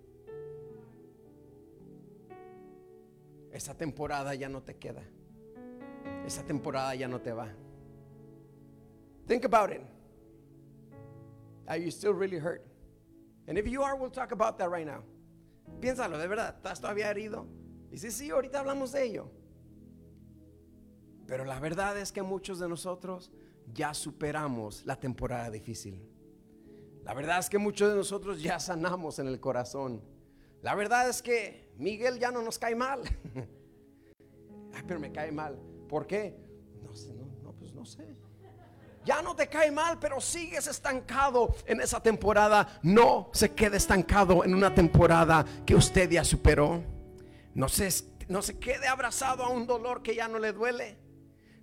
Esa 3.51 3.75
temporada 3.75 4.33
ya 4.35 4.49
no 4.49 4.61
te 4.61 4.75
queda. 4.75 5.03
Esa 6.25 6.43
temporada 6.43 6.93
ya 6.95 7.07
no 7.07 7.21
te 7.21 7.31
va. 7.31 7.47
Think 9.27 9.45
about 9.45 9.71
it. 9.71 9.81
Are 11.67 11.77
you 11.77 11.91
still 11.91 12.13
really 12.13 12.37
hurt? 12.37 12.65
And 13.47 13.57
if 13.57 13.67
you 13.67 13.81
are, 13.83 13.95
we'll 13.95 14.11
talk 14.11 14.31
about 14.31 14.57
that 14.57 14.69
right 14.69 14.85
now. 14.85 15.03
Piénsalo, 15.79 16.17
de 16.17 16.27
verdad, 16.27 16.55
¿estás 16.55 16.79
todavía 16.79 17.09
herido? 17.09 17.45
Y 17.91 17.97
sí, 17.97 18.11
sí, 18.11 18.29
ahorita 18.29 18.59
hablamos 18.59 18.91
de 18.91 19.03
ello. 19.03 19.29
Pero 21.27 21.45
la 21.45 21.59
verdad 21.59 21.97
es 21.97 22.11
que 22.11 22.21
muchos 22.21 22.59
de 22.59 22.69
nosotros 22.69 23.31
ya 23.73 23.93
superamos 23.93 24.85
la 24.85 24.97
temporada 24.97 25.49
difícil. 25.49 26.01
La 27.07 27.13
verdad 27.13 27.39
es 27.39 27.49
que 27.49 27.57
muchos 27.57 27.89
de 27.89 27.95
nosotros 27.95 28.41
ya 28.41 28.59
sanamos 28.59 29.17
en 29.17 29.27
el 29.27 29.39
corazón. 29.39 30.03
La 30.61 30.75
verdad 30.75 31.07
es 31.07 31.21
que 31.21 31.71
Miguel 31.77 32.19
ya 32.19 32.31
no 32.31 32.41
nos 32.41 32.59
cae 32.59 32.75
mal. 32.75 32.99
Ay, 34.73 34.83
pero 34.85 34.99
me 34.99 35.09
cae 35.13 35.31
mal. 35.31 35.57
¿Por 35.87 36.05
qué? 36.05 36.37
No 36.83 36.93
sé, 36.93 37.13
no, 37.13 37.29
no, 37.41 37.53
pues 37.53 37.73
no 37.73 37.85
sé. 37.85 38.17
Ya 39.05 39.21
no 39.21 39.37
te 39.37 39.47
cae 39.47 39.71
mal, 39.71 39.97
pero 39.99 40.19
sigues 40.19 40.67
estancado 40.67 41.55
en 41.65 41.79
esa 41.79 42.03
temporada. 42.03 42.77
No 42.83 43.29
se 43.31 43.53
quede 43.53 43.77
estancado 43.77 44.43
en 44.43 44.53
una 44.53 44.75
temporada 44.75 45.45
que 45.65 45.75
usted 45.75 46.09
ya 46.09 46.25
superó. 46.25 46.83
No 47.53 47.69
se, 47.69 47.87
no 48.27 48.41
se 48.41 48.59
quede 48.59 48.85
abrazado 48.85 49.45
a 49.45 49.49
un 49.49 49.65
dolor 49.65 50.03
que 50.03 50.13
ya 50.13 50.27
no 50.27 50.39
le 50.39 50.51
duele. 50.51 50.97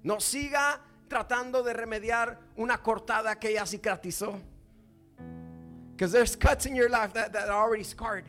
No 0.02 0.20
siga 0.20 0.80
tratando 1.06 1.62
de 1.62 1.74
remediar 1.74 2.40
una 2.56 2.82
cortada 2.82 3.38
que 3.38 3.52
ya 3.52 3.66
cicatrizó. 3.66 4.40
Because 5.96 6.10
there's 6.10 6.34
cuts 6.34 6.66
in 6.66 6.74
your 6.74 6.88
life 6.88 7.12
that, 7.12 7.32
that 7.34 7.48
are 7.48 7.62
already 7.62 7.84
scarred. 7.84 8.24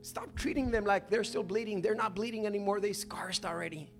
Stop 0.00 0.34
treating 0.34 0.70
them 0.70 0.84
like 0.84 1.10
they're 1.10 1.24
still 1.24 1.42
bleeding. 1.42 1.82
They're 1.82 1.94
not 1.94 2.14
bleeding 2.14 2.46
anymore, 2.46 2.80
they 2.80 2.92
scarred 2.92 3.38
already. 3.44 3.90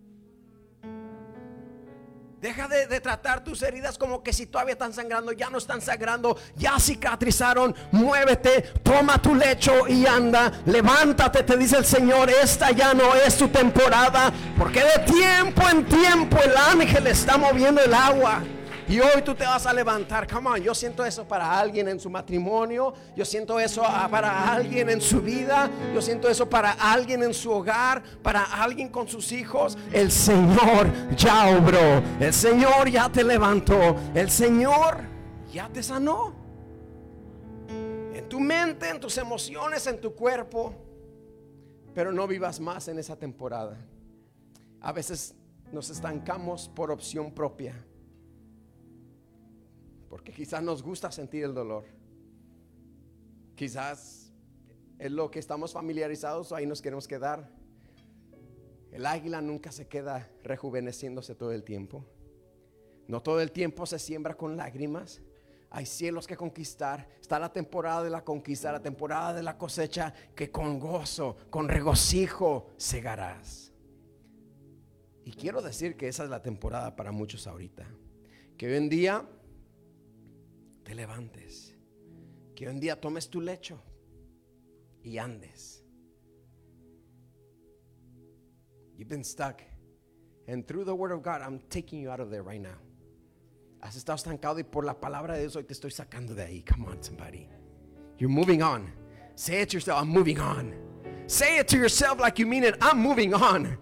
Deja 2.40 2.68
de, 2.68 2.86
de, 2.86 3.00
tratar 3.00 3.42
tus 3.42 3.62
heridas 3.62 3.96
como 3.96 4.22
que 4.22 4.30
si 4.30 4.44
todavía 4.44 4.74
están 4.74 4.92
sangrando, 4.92 5.32
ya 5.32 5.48
no 5.48 5.56
están 5.56 5.80
sangrando, 5.80 6.36
ya 6.56 6.78
cicatrizaron. 6.78 7.74
Muévete, 7.90 8.60
toma 8.82 9.16
tu 9.20 9.34
lecho 9.34 9.88
y 9.88 10.06
anda. 10.06 10.52
Levántate, 10.66 11.42
te 11.42 11.56
dice 11.56 11.78
el 11.78 11.86
Señor, 11.86 12.28
esta 12.28 12.70
ya 12.70 12.92
no 12.92 13.14
es 13.14 13.38
tu 13.38 13.48
temporada, 13.48 14.30
porque 14.58 14.80
de 14.80 15.10
tiempo 15.10 15.62
en 15.70 15.86
tiempo 15.86 16.36
el 16.42 16.54
ángel 16.54 17.06
está 17.06 17.38
moviendo 17.38 17.80
el 17.80 17.94
agua. 17.94 18.42
Y 18.86 19.00
hoy 19.00 19.22
tú 19.22 19.34
te 19.34 19.44
vas 19.44 19.64
a 19.64 19.72
levantar. 19.72 20.30
Come 20.30 20.50
on, 20.50 20.62
yo 20.62 20.74
siento 20.74 21.04
eso 21.04 21.26
para 21.26 21.58
alguien 21.58 21.88
en 21.88 21.98
su 21.98 22.10
matrimonio. 22.10 22.92
Yo 23.16 23.24
siento 23.24 23.58
eso 23.58 23.82
para 24.10 24.52
alguien 24.52 24.90
en 24.90 25.00
su 25.00 25.22
vida. 25.22 25.70
Yo 25.94 26.02
siento 26.02 26.28
eso 26.28 26.48
para 26.48 26.72
alguien 26.72 27.22
en 27.22 27.32
su 27.32 27.50
hogar. 27.50 28.02
Para 28.22 28.42
alguien 28.42 28.90
con 28.90 29.08
sus 29.08 29.32
hijos. 29.32 29.78
El 29.90 30.10
Señor 30.10 30.90
ya 31.16 31.56
obró. 31.56 32.02
El 32.20 32.32
Señor 32.32 32.90
ya 32.90 33.08
te 33.08 33.24
levantó. 33.24 33.96
El 34.14 34.30
Señor 34.30 34.98
ya 35.50 35.68
te 35.70 35.82
sanó. 35.82 36.34
En 38.12 38.28
tu 38.28 38.38
mente, 38.38 38.90
en 38.90 39.00
tus 39.00 39.16
emociones, 39.16 39.86
en 39.86 39.98
tu 39.98 40.14
cuerpo. 40.14 40.74
Pero 41.94 42.12
no 42.12 42.26
vivas 42.26 42.60
más 42.60 42.88
en 42.88 42.98
esa 42.98 43.16
temporada. 43.16 43.78
A 44.82 44.92
veces 44.92 45.34
nos 45.72 45.88
estancamos 45.88 46.68
por 46.68 46.90
opción 46.90 47.32
propia 47.32 47.74
porque 50.14 50.30
quizás 50.30 50.62
nos 50.62 50.80
gusta 50.80 51.10
sentir 51.10 51.42
el 51.42 51.52
dolor. 51.52 51.86
Quizás 53.56 54.32
es 54.96 55.10
lo 55.10 55.28
que 55.28 55.40
estamos 55.40 55.72
familiarizados, 55.72 56.52
ahí 56.52 56.66
nos 56.66 56.80
queremos 56.80 57.08
quedar. 57.08 57.50
El 58.92 59.06
águila 59.06 59.40
nunca 59.40 59.72
se 59.72 59.88
queda 59.88 60.30
rejuveneciéndose 60.44 61.34
todo 61.34 61.50
el 61.50 61.64
tiempo. 61.64 62.06
No 63.08 63.24
todo 63.24 63.40
el 63.40 63.50
tiempo 63.50 63.86
se 63.86 63.98
siembra 63.98 64.36
con 64.36 64.56
lágrimas. 64.56 65.20
Hay 65.68 65.84
cielos 65.84 66.28
que 66.28 66.36
conquistar. 66.36 67.08
Está 67.20 67.40
la 67.40 67.52
temporada 67.52 68.04
de 68.04 68.10
la 68.10 68.22
conquista, 68.22 68.70
la 68.70 68.80
temporada 68.80 69.34
de 69.34 69.42
la 69.42 69.58
cosecha 69.58 70.14
que 70.36 70.48
con 70.48 70.78
gozo, 70.78 71.36
con 71.50 71.68
regocijo 71.68 72.68
segarás. 72.76 73.72
Y 75.24 75.32
quiero 75.32 75.60
decir 75.60 75.96
que 75.96 76.06
esa 76.06 76.22
es 76.22 76.30
la 76.30 76.40
temporada 76.40 76.94
para 76.94 77.10
muchos 77.10 77.48
ahorita. 77.48 77.84
Que 78.56 78.68
hoy 78.68 78.76
en 78.76 78.88
día 78.88 79.28
te 80.84 80.94
levantes. 80.94 81.74
Que 82.54 82.68
un 82.68 82.78
día 82.78 83.00
tomes 83.00 83.28
tu 83.28 83.40
lecho 83.40 83.80
y 85.02 85.18
andes. 85.18 85.82
You've 88.96 89.08
been 89.08 89.24
stuck. 89.24 89.60
And 90.46 90.66
through 90.66 90.84
the 90.84 90.94
word 90.94 91.10
of 91.10 91.22
God, 91.22 91.42
I'm 91.42 91.60
taking 91.70 92.00
you 92.00 92.10
out 92.10 92.20
of 92.20 92.30
there 92.30 92.42
right 92.42 92.60
now. 92.60 92.78
Has 93.82 93.96
estado 93.96 94.16
estancado 94.16 94.56
y 94.56 94.62
por 94.62 94.84
la 94.84 94.94
palabra 94.94 95.34
de 95.34 95.40
Dios 95.40 95.56
hoy 95.56 95.64
te 95.64 95.74
estoy 95.74 95.90
sacando 95.90 96.34
de 96.34 96.42
ahí. 96.42 96.64
Come 96.64 96.86
on, 96.86 97.02
somebody. 97.02 97.48
You're 98.18 98.30
moving 98.30 98.62
on. 98.62 98.92
Say 99.34 99.60
it 99.62 99.70
to 99.70 99.76
yourself, 99.76 100.00
I'm 100.00 100.08
moving 100.08 100.38
on. 100.38 100.74
Say 101.26 101.58
it 101.58 101.68
to 101.68 101.76
yourself 101.76 102.20
like 102.20 102.38
you 102.38 102.46
mean 102.46 102.62
it. 102.62 102.76
I'm 102.80 102.98
moving 102.98 103.34
on. 103.34 103.76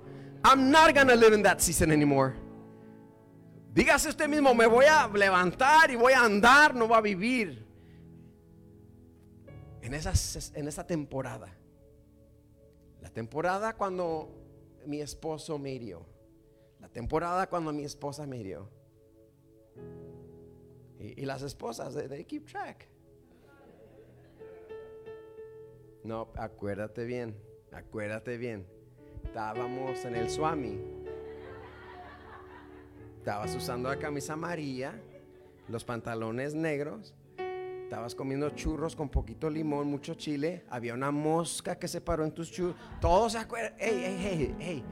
I'm 0.45 0.71
not 0.71 0.95
going 0.95 1.09
to 1.09 1.15
live 1.15 1.33
in 1.33 1.43
that 1.43 1.61
season 1.61 1.91
anymore. 1.91 2.37
Dígase 3.73 4.11
usted 4.11 4.29
mismo, 4.29 4.55
me 4.55 4.67
voy 4.67 4.85
a 4.85 5.09
levantar 5.09 5.91
y 5.91 5.97
voy 5.97 6.13
a 6.13 6.25
andar, 6.25 6.75
no 6.75 6.87
va 6.87 6.99
a 6.99 7.01
vivir. 7.01 7.67
En 9.81 9.95
esa, 9.95 10.13
en 10.59 10.69
esa 10.69 10.87
temporada. 10.87 11.57
La 13.01 13.09
temporada 13.09 13.75
cuando 13.75 14.29
mi 14.85 15.01
esposo 15.01 15.59
me 15.59 15.73
hirió. 15.73 16.05
La 16.81 16.89
temporada 16.89 17.49
cuando 17.49 17.73
mi 17.73 17.85
esposa 17.85 18.27
me 18.27 18.37
hirió. 18.39 18.69
Y, 20.99 21.25
las 21.25 21.43
esposas, 21.43 21.95
they 21.95 22.25
keep 22.25 22.47
track. 22.47 22.87
No, 26.05 26.29
acuérdate 26.37 27.05
bien, 27.05 27.35
acuérdate 27.73 28.37
bien. 28.37 28.67
Estábamos 29.25 30.05
en 30.05 30.15
el 30.15 30.31
Swami 30.31 31.02
Estabas 33.23 33.55
usando 33.55 33.89
la 33.89 34.01
camisa 34.01 34.33
amarilla, 34.33 35.01
los 35.69 35.85
pantalones 35.85 36.57
negros, 36.57 37.15
estabas 37.85 38.17
comiendo 38.17 38.51
churros 38.51 38.97
con 38.97 39.09
poquito 39.09 39.49
limón, 39.49 39.87
mucho 39.87 40.15
chile, 40.15 40.65
había 40.69 40.93
una 40.93 41.13
mosca 41.13 41.79
que 41.79 41.87
se 41.87 42.01
paró 42.01 42.25
en 42.25 42.33
tus 42.33 42.51
churros. 42.51 42.75
Todos 43.01 43.31
se 43.31 43.39
acuerdan. 43.39 43.75
Hey, 43.79 44.03
hey, 44.05 44.19
hey, 44.21 44.55
hey. 44.59 44.85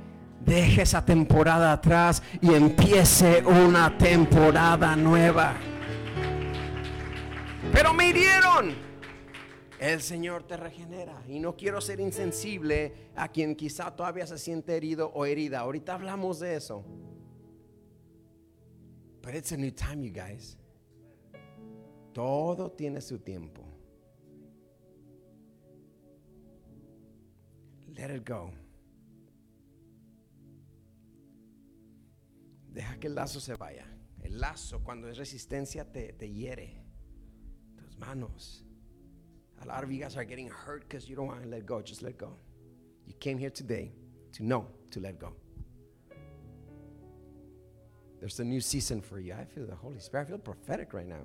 Deje 0.47 0.83
esa 0.83 1.05
temporada 1.05 1.73
atrás 1.73 2.23
y 2.40 2.55
empiece 2.55 3.43
una 3.45 3.99
temporada 3.99 4.95
nueva. 4.95 5.57
Pero 7.73 7.93
me 7.93 8.11
hirieron. 8.11 8.77
El 9.81 10.01
Señor 10.03 10.45
te 10.45 10.57
regenera. 10.57 11.21
Y 11.27 11.40
no 11.40 11.57
quiero 11.57 11.81
ser 11.81 11.99
insensible 11.99 13.11
a 13.16 13.27
quien 13.27 13.57
quizá 13.57 13.90
todavía 13.90 14.29
se 14.29 14.38
siente 14.38 14.77
herido 14.77 15.11
o 15.16 15.27
herida. 15.27 15.59
Ahorita 15.59 15.95
hablamos 15.95 16.38
de 16.38 16.55
eso. 16.55 16.85
But 19.23 19.35
it's 19.35 19.53
a 19.53 19.57
new 19.57 19.71
time, 19.71 20.03
you 20.03 20.11
guys. 20.11 20.57
Todo 22.15 22.71
tiene 22.71 23.01
su 23.01 23.19
tiempo. 23.19 23.65
Let 27.97 28.11
it 28.11 28.25
go. 28.25 28.51
Deja 32.73 32.97
que 32.99 33.09
el 33.09 33.15
lazo 33.15 33.41
se 33.41 33.55
vaya. 33.57 33.85
El 34.23 34.39
lazo, 34.41 34.81
cuando 34.81 35.09
es 35.09 35.19
resistencia, 35.19 35.85
te, 35.85 36.13
te 36.13 36.27
hiere. 36.27 36.83
Tus 37.77 37.99
manos. 37.99 38.65
A 39.63 39.67
lot 39.67 39.85
of 39.85 39.91
you 39.91 40.01
guys 40.01 40.17
are 40.17 40.25
getting 40.25 40.49
hurt 40.49 40.89
because 40.89 41.09
you 41.09 41.17
don't 41.17 41.27
want 41.27 41.43
to 41.43 41.49
let 41.49 41.67
go. 41.67 41.83
Just 41.83 42.03
let 42.03 42.17
go. 42.17 42.37
You 43.07 43.15
came 43.21 43.37
here 43.37 43.51
today 43.51 43.93
to 44.33 44.45
know 44.45 44.67
to 44.91 45.01
let 45.01 45.19
go. 45.19 45.35
There's 48.21 48.39
a 48.39 48.45
new 48.45 48.61
season 48.61 49.01
for 49.01 49.19
you. 49.19 49.33
I 49.33 49.45
feel 49.45 49.67
the 49.67 49.75
Holy 49.75 49.99
Spirit. 49.99 50.25
I 50.25 50.29
feel 50.29 50.39
prophetic 50.39 50.93
right 50.93 51.09
now. 51.09 51.25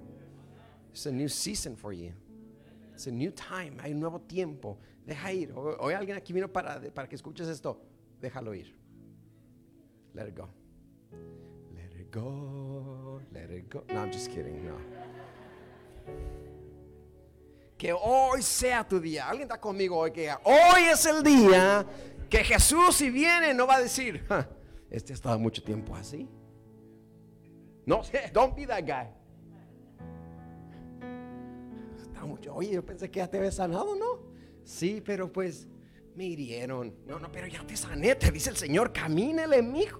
It's 0.91 1.05
a 1.05 1.11
new 1.11 1.27
season 1.27 1.75
for 1.75 1.91
you. 1.91 2.13
It's 2.93 3.07
a 3.07 3.11
new 3.11 3.31
time. 3.31 3.77
Hay 3.83 3.91
un 3.91 3.99
nuevo 3.99 4.19
tiempo. 4.19 4.77
Deja 5.05 5.33
ir. 5.33 5.51
Hoy 5.53 5.93
alguien 5.93 6.15
aquí 6.17 6.31
vino 6.33 6.47
para, 6.47 6.79
para 6.93 7.07
que 7.07 7.17
escuches 7.17 7.49
esto. 7.49 7.81
Déjalo 8.21 8.55
ir. 8.55 8.73
Let 10.13 10.27
it 10.27 10.35
go. 10.35 10.47
Let 11.75 11.99
it 11.99 12.09
go. 12.11 13.21
Let 13.33 13.51
it 13.51 13.69
go. 13.69 13.83
No, 13.89 13.99
I'm 13.99 14.11
just 14.11 14.31
kidding. 14.31 14.65
No. 14.65 14.77
Que 17.77 17.91
hoy 17.91 18.41
sea 18.41 18.85
tu 18.87 19.01
día. 19.01 19.27
Alguien 19.27 19.49
está 19.49 19.59
conmigo 19.59 19.97
hoy 19.97 20.11
que 20.11 20.31
hoy 20.45 20.83
es 20.89 21.05
el 21.05 21.21
día 21.21 21.85
que 22.29 22.43
Jesús 22.43 22.95
si 22.95 23.09
viene 23.09 23.53
no 23.53 23.67
va 23.67 23.75
a 23.75 23.81
decir, 23.81 24.25
este 24.89 25.13
ha 25.13 25.15
estado 25.15 25.37
mucho 25.37 25.61
tiempo 25.61 25.93
así. 25.93 26.29
No 27.85 28.03
sé, 28.03 28.31
don't 28.33 28.55
be 28.55 28.65
that 28.65 28.83
guy. 28.83 29.07
Oye, 32.53 32.71
yo 32.71 32.85
pensé 32.85 33.09
que 33.09 33.19
ya 33.19 33.27
te 33.27 33.37
había 33.37 33.51
sanado, 33.51 33.95
¿no? 33.95 34.19
Sí, 34.63 35.01
pero 35.05 35.31
pues 35.31 35.67
me 36.15 36.25
hirieron. 36.25 36.95
No, 37.05 37.19
no, 37.19 37.31
pero 37.31 37.47
ya 37.47 37.65
te 37.65 37.75
sané, 37.75 38.15
te 38.15 38.31
dice 38.31 38.49
el 38.49 38.57
Señor, 38.57 38.91
camínele, 38.93 39.61
mijo. 39.61 39.99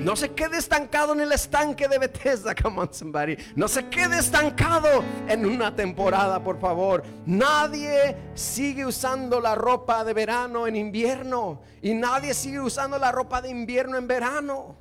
No 0.00 0.14
se 0.14 0.30
quede 0.30 0.56
estancado 0.58 1.12
en 1.14 1.20
el 1.20 1.32
estanque 1.32 1.88
de 1.88 1.98
Bethesda, 1.98 2.54
come 2.62 2.80
on 2.80 2.94
somebody. 2.94 3.36
No 3.56 3.66
se 3.66 3.88
quede 3.88 4.18
estancado 4.18 5.02
en 5.28 5.44
una 5.44 5.74
temporada, 5.74 6.42
por 6.42 6.60
favor. 6.60 7.02
Nadie 7.26 8.16
sigue 8.34 8.86
usando 8.86 9.40
la 9.40 9.56
ropa 9.56 10.04
de 10.04 10.14
verano 10.14 10.66
en 10.66 10.76
invierno 10.76 11.60
y 11.82 11.94
nadie 11.94 12.34
sigue 12.34 12.60
usando 12.60 12.98
la 12.98 13.10
ropa 13.10 13.42
de 13.42 13.50
invierno 13.50 13.98
en 13.98 14.06
verano. 14.06 14.76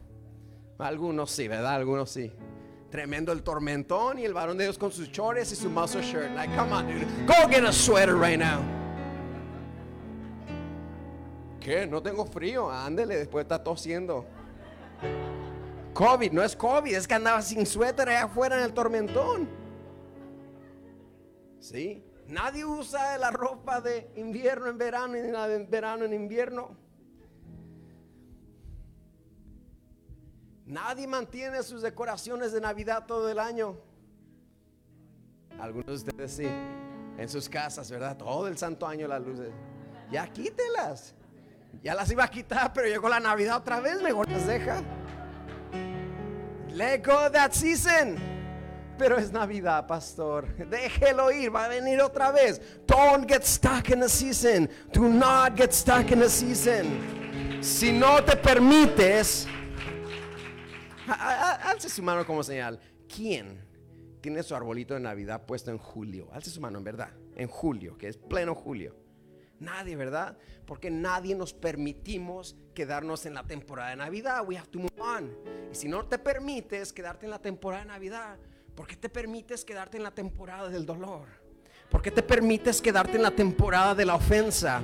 Algunos 0.80 1.32
sí, 1.32 1.48
¿verdad? 1.48 1.76
Algunos 1.76 2.10
sí. 2.10 2.32
Tremendo 2.90 3.32
el 3.32 3.44
tormentón 3.44 4.18
y 4.18 4.26
el 4.26 4.34
varón 4.34 4.58
de 4.58 4.64
Dios 4.64 4.78
con 4.78 4.92
sus 4.92 5.12
chores 5.12 5.52
y 5.52 5.56
su 5.56 5.70
muscle 5.70 6.02
shirt. 6.02 6.34
Like, 6.34 6.56
come 6.56 6.72
on, 6.72 6.88
dude. 6.88 7.06
Go 7.28 7.48
get 7.50 7.64
a 7.64 7.72
sweater 7.72 8.16
right 8.16 8.40
now. 8.40 8.62
¿Qué? 11.60 11.86
No 11.86 12.02
tengo 12.02 12.26
frío. 12.26 12.72
Ándele, 12.72 13.18
después 13.18 13.44
está 13.44 13.62
tosiendo. 13.62 14.26
COVID, 15.94 16.32
no 16.32 16.42
es 16.42 16.56
COVID, 16.56 16.96
es 16.96 17.08
que 17.08 17.14
andaba 17.14 17.42
sin 17.42 17.66
suéter 17.66 18.08
allá 18.08 18.24
afuera 18.24 18.58
en 18.58 18.64
el 18.64 18.74
tormentón. 18.74 19.50
¿Sí? 21.60 22.04
Nadie 22.28 22.64
usa 22.64 23.18
la 23.18 23.32
ropa 23.32 23.82
de 23.82 24.10
invierno 24.16 24.68
en 24.68 24.78
verano 24.78 25.18
y 25.18 25.30
la 25.30 25.48
de 25.48 25.66
verano 25.66 26.06
en 26.06 26.14
invierno. 26.14 26.78
Nadie 30.70 31.08
mantiene 31.08 31.64
sus 31.64 31.82
decoraciones 31.82 32.52
de 32.52 32.62
Navidad 32.62 33.06
todo 33.08 33.28
el 33.32 33.40
año. 33.40 33.76
Algunos 35.60 36.06
de 36.06 36.12
ustedes 36.12 36.32
sí, 36.32 36.48
en 37.18 37.28
sus 37.28 37.50
casas, 37.50 37.90
¿verdad? 37.90 38.16
Todo 38.16 38.48
el 38.48 38.56
santo 38.56 38.86
año 38.86 39.08
las 39.08 39.20
luces. 39.20 39.50
Ya 40.12 40.28
quítelas. 40.28 41.16
Ya 41.82 41.96
las 41.96 42.12
iba 42.12 42.24
a 42.24 42.28
quitar, 42.28 42.72
pero 42.72 42.88
llegó 42.88 43.10
la 43.10 43.20
Navidad 43.20 43.58
otra 43.58 43.80
vez, 43.80 44.00
mejor 44.04 44.30
las 44.30 44.46
deja. 44.46 44.84
Let 46.68 47.02
go 47.04 47.32
that 47.32 47.54
season. 47.54 48.18
Pero 48.96 49.18
es 49.18 49.32
Navidad, 49.32 49.88
pastor. 49.88 50.56
Déjelo 50.56 51.32
ir, 51.32 51.54
va 51.54 51.66
a 51.66 51.70
venir 51.70 52.00
otra 52.00 52.32
vez. 52.32 52.62
Don't 52.86 53.28
get 53.28 53.44
stuck 53.44 53.90
in 53.90 54.02
the 54.02 54.10
season. 54.10 54.70
Do 54.94 55.10
not 55.10 55.58
get 55.58 55.74
stuck 55.74 56.12
in 56.12 56.20
the 56.20 56.30
season. 56.30 57.60
Si 57.64 57.92
no 57.92 58.24
te 58.24 58.36
permites, 58.36 59.48
alce 61.14 61.90
su 61.90 62.04
mano 62.04 62.26
como 62.26 62.44
señal. 62.44 62.80
¿Quién 63.08 63.66
tiene 64.22 64.44
su 64.44 64.56
arbolito 64.56 64.94
de 64.94 65.00
Navidad 65.00 65.46
puesto 65.46 65.72
en 65.72 65.78
julio? 65.78 66.30
Alce 66.32 66.50
su 66.50 66.62
mano, 66.62 66.78
en 66.78 66.84
verdad. 66.84 67.12
En 67.36 67.48
julio, 67.48 67.98
que 67.98 68.08
es 68.08 68.18
pleno 68.18 68.56
julio. 68.56 68.96
Nadie, 69.60 69.96
¿verdad? 69.96 70.38
Porque 70.66 70.90
nadie 70.90 71.36
nos 71.36 71.54
permitimos 71.54 72.56
quedarnos 72.74 73.26
en 73.26 73.34
la 73.34 73.46
temporada 73.46 73.90
de 73.90 73.98
Navidad. 73.98 74.48
We 74.48 74.58
have 74.58 74.70
to 74.70 74.80
move 74.80 75.02
on. 75.02 75.36
Y 75.72 75.76
si 75.76 75.88
no 75.88 76.06
te 76.06 76.18
permites 76.18 76.94
quedarte 76.94 77.26
en 77.26 77.32
la 77.32 77.40
temporada 77.40 77.84
de 77.84 77.90
Navidad, 77.90 78.38
¿por 78.76 78.88
qué 78.88 78.96
te 78.96 79.10
permites 79.10 79.66
quedarte 79.66 79.98
en 79.98 80.04
la 80.04 80.12
temporada 80.12 80.70
del 80.70 80.86
dolor? 80.86 81.28
¿Por 81.90 82.02
qué 82.02 82.12
te 82.12 82.22
permites 82.22 82.82
quedarte 82.82 83.18
en 83.18 83.24
la 83.24 83.32
temporada 83.32 83.96
de 83.96 84.06
la 84.06 84.16
ofensa? 84.16 84.82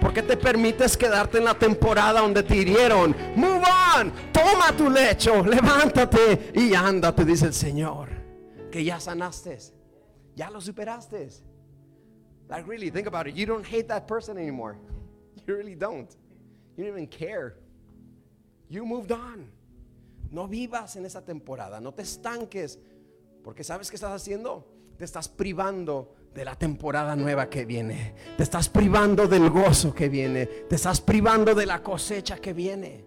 ¿Por 0.00 0.12
qué 0.12 0.22
te 0.22 0.36
permites 0.36 0.96
quedarte 0.96 1.38
en 1.38 1.44
la 1.44 1.58
temporada 1.58 2.20
donde 2.20 2.42
te 2.42 2.56
hirieron? 2.56 3.14
Move 3.34 3.62
on, 3.96 4.12
toma 4.32 4.74
tu 4.76 4.88
lecho, 4.88 5.44
levántate 5.44 6.52
y 6.54 6.74
ándate, 6.74 7.24
dice 7.24 7.46
el 7.46 7.54
Señor. 7.54 8.08
Que 8.70 8.84
ya 8.84 8.98
sanaste, 9.00 9.58
ya 10.34 10.50
lo 10.50 10.60
superaste. 10.60 11.28
Like 12.48 12.66
really, 12.68 12.90
think 12.90 13.06
about 13.06 13.26
it. 13.26 13.34
You 13.34 13.46
don't 13.46 13.66
hate 13.66 13.88
that 13.88 14.06
person 14.06 14.38
anymore. 14.38 14.76
You 15.46 15.54
really 15.54 15.76
don't. 15.76 16.10
You 16.76 16.84
don't 16.84 16.92
even 16.92 17.06
care. 17.06 17.56
You 18.68 18.84
moved 18.84 19.12
on. 19.12 19.50
No 20.30 20.48
vivas 20.48 20.96
en 20.96 21.04
esa 21.04 21.24
temporada, 21.24 21.80
no 21.80 21.92
te 21.92 22.02
estanques, 22.02 22.80
porque 23.44 23.62
sabes 23.62 23.90
qué 23.90 23.96
estás 23.96 24.12
haciendo? 24.12 24.66
Te 24.98 25.04
estás 25.04 25.28
privando 25.28 26.15
de 26.36 26.44
la 26.44 26.54
temporada 26.54 27.16
nueva 27.16 27.48
que 27.48 27.64
viene. 27.64 28.14
Te 28.36 28.42
estás 28.42 28.68
privando 28.68 29.26
del 29.26 29.48
gozo 29.48 29.94
que 29.94 30.10
viene. 30.10 30.44
Te 30.46 30.74
estás 30.74 31.00
privando 31.00 31.54
de 31.54 31.64
la 31.64 31.82
cosecha 31.82 32.36
que 32.36 32.52
viene. 32.52 33.06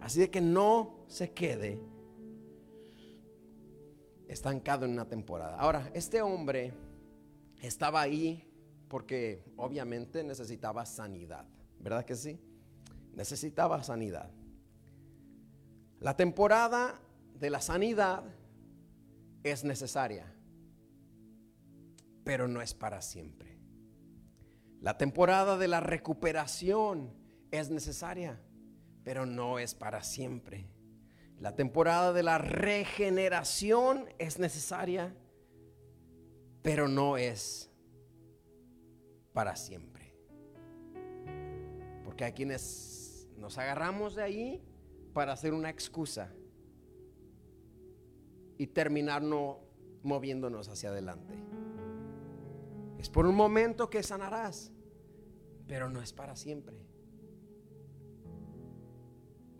Así 0.00 0.18
de 0.18 0.30
que 0.30 0.40
no 0.40 1.04
se 1.06 1.30
quede 1.30 1.80
estancado 4.26 4.84
en 4.84 4.92
una 4.92 5.08
temporada. 5.08 5.56
Ahora, 5.56 5.92
este 5.94 6.22
hombre 6.22 6.74
estaba 7.62 8.00
ahí 8.00 8.50
porque 8.88 9.44
obviamente 9.56 10.24
necesitaba 10.24 10.84
sanidad, 10.86 11.46
¿verdad 11.78 12.04
que 12.04 12.16
sí? 12.16 12.40
Necesitaba 13.12 13.80
sanidad. 13.84 14.28
La 16.00 16.16
temporada 16.16 17.00
de 17.38 17.50
la 17.50 17.60
sanidad 17.60 18.24
es 19.44 19.62
necesaria, 19.62 20.34
pero 22.24 22.48
no 22.48 22.62
es 22.62 22.74
para 22.74 23.02
siempre. 23.02 23.58
La 24.80 24.98
temporada 24.98 25.56
de 25.56 25.68
la 25.68 25.80
recuperación 25.80 27.14
es 27.50 27.70
necesaria, 27.70 28.40
pero 29.02 29.26
no 29.26 29.58
es 29.58 29.74
para 29.74 30.02
siempre. 30.02 30.68
La 31.38 31.54
temporada 31.54 32.12
de 32.12 32.22
la 32.22 32.38
regeneración 32.38 34.06
es 34.18 34.38
necesaria, 34.38 35.14
pero 36.62 36.88
no 36.88 37.16
es 37.16 37.70
para 39.32 39.56
siempre. 39.56 40.14
Porque 42.04 42.24
hay 42.24 42.32
quienes 42.32 43.28
nos 43.36 43.58
agarramos 43.58 44.14
de 44.14 44.22
ahí 44.22 44.62
para 45.12 45.32
hacer 45.32 45.52
una 45.52 45.70
excusa 45.70 46.32
y 48.56 48.66
terminar 48.68 49.22
no 49.22 49.60
moviéndonos 50.02 50.68
hacia 50.68 50.90
adelante. 50.90 51.34
Es 53.04 53.10
por 53.10 53.26
un 53.26 53.34
momento 53.34 53.90
que 53.90 54.02
sanarás, 54.02 54.72
pero 55.68 55.90
no 55.90 56.00
es 56.00 56.10
para 56.10 56.34
siempre. 56.34 56.74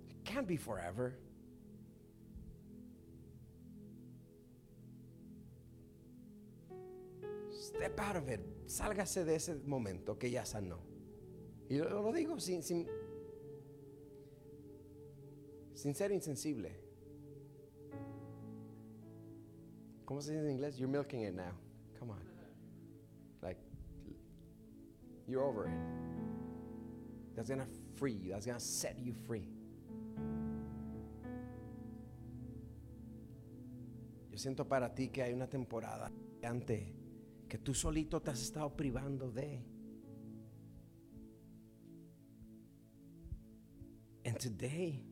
It 0.09 0.25
can't 0.25 0.49
be 0.49 0.57
forever. 0.57 1.19
Step 7.51 8.01
out 8.01 8.17
of 8.17 8.31
it. 8.31 8.41
Sálgase 8.67 9.27
de 9.27 9.35
ese 9.35 9.57
momento 9.57 10.19
que 10.19 10.31
ya 10.31 10.47
sanó. 10.47 10.79
Y 11.69 11.77
lo, 11.77 12.11
digo 12.15 12.41
sin, 12.41 12.63
sin, 12.63 12.89
sin 15.75 15.95
ser 15.95 16.13
insensible. 16.13 16.81
¿Cómo 20.07 20.23
se 20.23 20.33
dice 20.33 20.45
en 20.47 20.51
inglés? 20.53 20.79
You're 20.79 20.91
milking 20.91 21.25
it 21.25 21.35
now. 21.35 21.64
You're 25.27 25.43
over 25.43 25.67
it. 25.67 25.73
That's 27.35 27.49
gonna 27.49 27.67
free 27.97 28.13
you. 28.13 28.33
That's 28.33 28.47
gonna 28.47 28.61
set 28.61 28.99
you 28.99 29.15
free. 29.27 29.49
Yo 34.31 34.39
siento 34.39 34.69
para 34.69 34.95
ti 34.95 35.09
que 35.09 35.23
hay 35.23 35.33
una 35.33 35.47
temporada 35.47 36.11
antes 36.43 36.83
que 37.49 37.59
tú 37.59 37.73
solito 37.73 38.21
te 38.21 38.31
has 38.33 38.43
estado 38.43 38.77
privando 38.77 39.31
de. 39.31 39.65
And 44.25 44.39
today, 44.39 45.05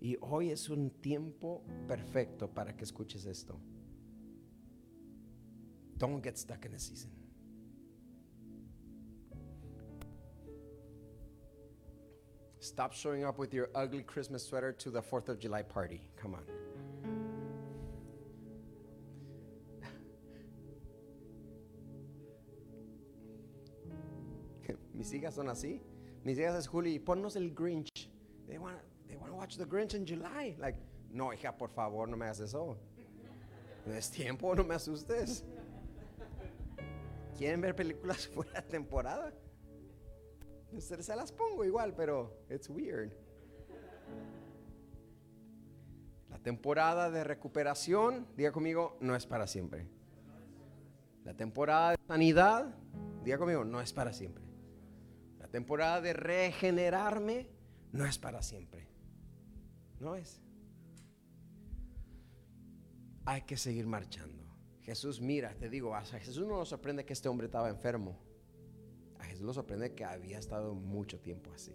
y 0.00 0.16
hoy 0.20 0.50
es 0.50 0.68
un 0.68 0.90
tiempo 1.00 1.64
perfecto 1.86 2.52
para 2.52 2.76
que 2.76 2.84
escuches 2.84 3.24
esto. 3.24 3.58
Don't 5.96 6.22
get 6.22 6.36
stuck 6.36 6.64
in 6.64 6.72
the 6.72 6.78
season. 6.78 7.17
Stop 12.68 12.92
showing 12.92 13.24
up 13.24 13.38
with 13.38 13.54
your 13.54 13.70
ugly 13.74 14.02
Christmas 14.02 14.46
sweater 14.46 14.72
to 14.72 14.90
the 14.90 15.00
4th 15.00 15.30
of 15.30 15.38
July 15.38 15.62
party. 15.62 16.02
Come 16.20 16.34
on. 16.34 16.42
Mis 24.94 25.10
hijas 25.10 25.36
son 25.36 25.46
así. 25.46 25.80
Mis 26.24 26.36
hijas 26.36 26.56
es 26.56 26.66
Juli, 26.66 26.98
ponnos 26.98 27.36
el 27.36 27.48
Grinch. 27.54 27.88
They 28.46 28.58
want, 28.58 28.76
they 29.08 29.16
want 29.16 29.32
to 29.32 29.36
watch 29.36 29.56
the 29.56 29.64
Grinch 29.64 29.94
in 29.94 30.04
July. 30.04 30.54
Like, 30.60 30.76
no, 31.10 31.32
hija, 31.32 31.56
por 31.56 31.68
favor, 31.68 32.06
no 32.06 32.18
me 32.18 32.26
hagas 32.26 32.42
eso. 32.42 32.76
Es 33.90 34.10
tiempo, 34.10 34.54
no 34.54 34.62
me 34.62 34.74
asustes. 34.74 35.42
¿Quieren 37.38 37.62
ver 37.62 37.74
películas 37.74 38.26
fuera 38.34 38.60
de 38.60 38.68
temporada? 38.68 39.32
Se 40.76 41.16
las 41.16 41.32
pongo 41.32 41.64
igual, 41.64 41.94
pero 41.94 42.44
it's 42.50 42.68
weird. 42.68 43.12
La 46.28 46.38
temporada 46.38 47.10
de 47.10 47.24
recuperación, 47.24 48.26
diga 48.36 48.52
conmigo, 48.52 48.96
no 49.00 49.16
es 49.16 49.26
para 49.26 49.46
siempre. 49.46 49.86
La 51.24 51.34
temporada 51.34 51.92
de 51.92 51.96
sanidad, 52.06 52.74
diga 53.24 53.38
conmigo, 53.38 53.64
no 53.64 53.80
es 53.80 53.92
para 53.92 54.12
siempre. 54.12 54.44
La 55.38 55.48
temporada 55.48 56.00
de 56.00 56.12
regenerarme 56.12 57.50
no 57.92 58.04
es 58.04 58.18
para 58.18 58.42
siempre. 58.42 58.86
No 59.98 60.14
es. 60.14 60.40
Hay 63.24 63.42
que 63.42 63.56
seguir 63.56 63.86
marchando. 63.86 64.44
Jesús 64.82 65.20
mira, 65.20 65.54
te 65.54 65.68
digo, 65.68 65.94
a 65.94 66.02
Jesús 66.02 66.46
no 66.46 66.56
nos 66.56 66.68
sorprende 66.68 67.04
que 67.04 67.12
este 67.12 67.28
hombre 67.28 67.46
estaba 67.46 67.68
enfermo. 67.68 68.27
A 69.18 69.24
Jesús 69.24 69.44
lo 69.44 69.52
sorprende 69.52 69.94
que 69.94 70.04
había 70.04 70.38
estado 70.38 70.74
mucho 70.74 71.20
tiempo 71.20 71.50
así. 71.52 71.74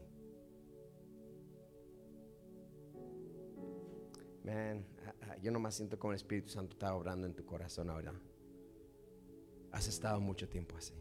Man, 4.44 4.86
yo 5.42 5.52
nomás 5.52 5.76
siento 5.76 5.98
como 5.98 6.12
el 6.12 6.18
Espíritu 6.18 6.50
Santo 6.50 6.74
está 6.74 6.94
obrando 6.94 7.26
en 7.28 7.34
tu 7.34 7.46
corazón 7.46 7.90
ahora. 7.90 8.14
Has 9.72 9.88
estado 9.88 10.20
mucho 10.20 10.48
tiempo 10.50 10.76
así. 10.78 10.94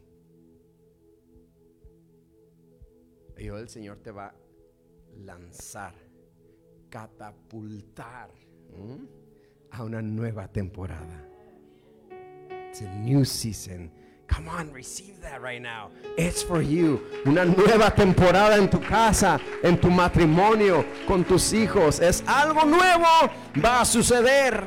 Y 3.37 3.49
hoy 3.51 3.61
el 3.61 3.69
Señor 3.69 3.99
te 3.99 4.11
va 4.11 4.27
a 4.29 4.35
lanzar 5.17 5.95
catapultar 6.89 8.31
a 9.71 9.85
una 9.85 10.03
nueva 10.03 10.47
temporada. 10.47 11.29
It's 12.69 12.83
a 12.83 12.95
new 13.01 13.25
season. 13.25 13.91
Come 14.33 14.49
on, 14.49 14.73
receive 14.73 15.21
that 15.21 15.43
right 15.43 15.61
now. 15.61 15.91
It's 16.17 16.43
for 16.43 16.63
you. 16.63 17.01
Una 17.27 17.45
nueva 17.45 17.95
temporada 17.95 18.57
en 18.57 18.71
tu 18.71 18.81
casa, 18.81 19.39
en 19.63 19.79
tu 19.79 19.91
matrimonio, 19.91 20.87
con 21.07 21.23
tus 21.23 21.53
hijos. 21.53 22.01
Es 22.01 22.23
algo 22.27 22.65
nuevo. 22.65 23.05
Va 23.63 23.83
a 23.83 23.85
suceder. 23.85 24.67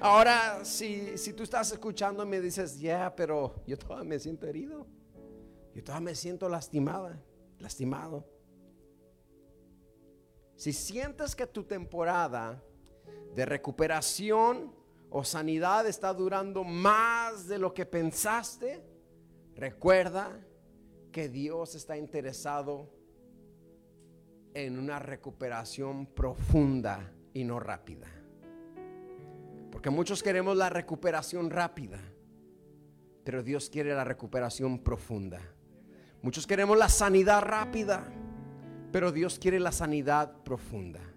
Ahora, 0.00 0.64
si, 0.64 1.18
si 1.18 1.34
tú 1.34 1.42
estás 1.42 1.72
escuchando 1.72 2.24
me 2.24 2.40
dices, 2.40 2.78
ya, 2.80 3.14
pero 3.14 3.62
yo 3.66 3.76
todavía 3.76 4.08
me 4.08 4.18
siento 4.18 4.46
herido. 4.46 4.86
Yo 5.74 5.84
todavía 5.84 6.06
me 6.06 6.14
siento 6.14 6.48
lastimada, 6.48 7.20
lastimado. 7.58 8.26
Si 10.56 10.72
sientes 10.72 11.36
que 11.36 11.46
tu 11.46 11.64
temporada 11.64 12.62
de 13.34 13.44
recuperación 13.44 14.72
o 15.16 15.22
sanidad 15.22 15.86
está 15.86 16.12
durando 16.12 16.64
más 16.64 17.46
de 17.46 17.56
lo 17.56 17.72
que 17.72 17.86
pensaste, 17.86 18.84
recuerda 19.54 20.44
que 21.12 21.28
Dios 21.28 21.76
está 21.76 21.96
interesado 21.96 22.90
en 24.54 24.76
una 24.76 24.98
recuperación 24.98 26.06
profunda 26.06 27.12
y 27.32 27.44
no 27.44 27.60
rápida. 27.60 28.08
Porque 29.70 29.88
muchos 29.88 30.20
queremos 30.20 30.56
la 30.56 30.68
recuperación 30.68 31.48
rápida, 31.48 32.00
pero 33.22 33.44
Dios 33.44 33.70
quiere 33.70 33.94
la 33.94 34.02
recuperación 34.02 34.80
profunda. 34.80 35.40
Muchos 36.22 36.44
queremos 36.44 36.76
la 36.76 36.88
sanidad 36.88 37.40
rápida, 37.40 38.04
pero 38.90 39.12
Dios 39.12 39.38
quiere 39.38 39.60
la 39.60 39.70
sanidad 39.70 40.42
profunda. 40.42 41.13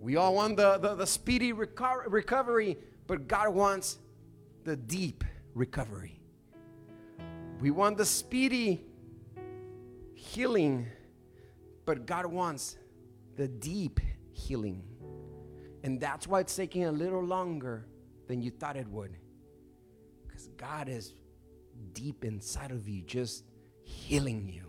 We 0.00 0.16
all 0.16 0.34
want 0.34 0.56
the, 0.56 0.78
the, 0.78 0.94
the 0.94 1.06
speedy 1.06 1.52
reco- 1.52 2.04
recovery, 2.06 2.78
but 3.06 3.26
God 3.26 3.48
wants 3.50 3.98
the 4.64 4.76
deep 4.76 5.24
recovery. 5.54 6.20
We 7.60 7.70
want 7.70 7.96
the 7.96 8.06
speedy 8.06 8.84
healing, 10.14 10.86
but 11.84 12.06
God 12.06 12.26
wants 12.26 12.76
the 13.36 13.48
deep 13.48 14.00
healing. 14.30 14.82
And 15.82 16.00
that's 16.00 16.26
why 16.26 16.40
it's 16.40 16.54
taking 16.54 16.84
a 16.84 16.92
little 16.92 17.22
longer 17.22 17.86
than 18.28 18.42
you 18.42 18.50
thought 18.50 18.76
it 18.76 18.86
would. 18.88 19.16
Because 20.26 20.48
God 20.56 20.88
is 20.88 21.14
deep 21.92 22.24
inside 22.24 22.70
of 22.70 22.88
you, 22.88 23.02
just 23.02 23.44
healing 23.82 24.48
you. 24.48 24.64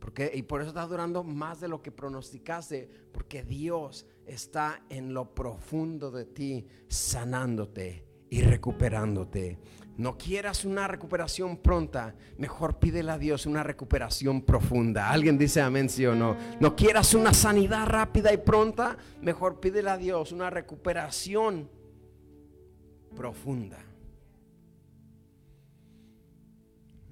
Porque, 0.00 0.30
y 0.34 0.42
por 0.42 0.60
eso 0.60 0.70
está 0.70 0.86
durando 0.86 1.24
más 1.24 1.60
de 1.60 1.68
lo 1.68 1.78
que 1.78 1.90
pronosticaste, 1.90 2.88
porque 3.12 3.42
Dios 3.42 4.04
está 4.28 4.82
en 4.88 5.14
lo 5.14 5.34
profundo 5.34 6.10
de 6.10 6.26
ti, 6.26 6.66
sanándote 6.88 8.04
y 8.30 8.42
recuperándote. 8.42 9.58
No 9.96 10.16
quieras 10.16 10.64
una 10.64 10.86
recuperación 10.86 11.56
pronta, 11.56 12.14
mejor 12.36 12.78
pídele 12.78 13.10
a 13.10 13.18
Dios 13.18 13.46
una 13.46 13.64
recuperación 13.64 14.42
profunda. 14.42 15.10
¿Alguien 15.10 15.36
dice 15.36 15.60
amén, 15.60 15.88
sí 15.88 16.06
o 16.06 16.14
no? 16.14 16.36
No 16.60 16.76
quieras 16.76 17.14
una 17.14 17.34
sanidad 17.34 17.86
rápida 17.86 18.32
y 18.32 18.36
pronta, 18.36 18.96
mejor 19.20 19.58
pídele 19.58 19.90
a 19.90 19.96
Dios 19.96 20.30
una 20.30 20.50
recuperación 20.50 21.68
profunda. 23.16 23.84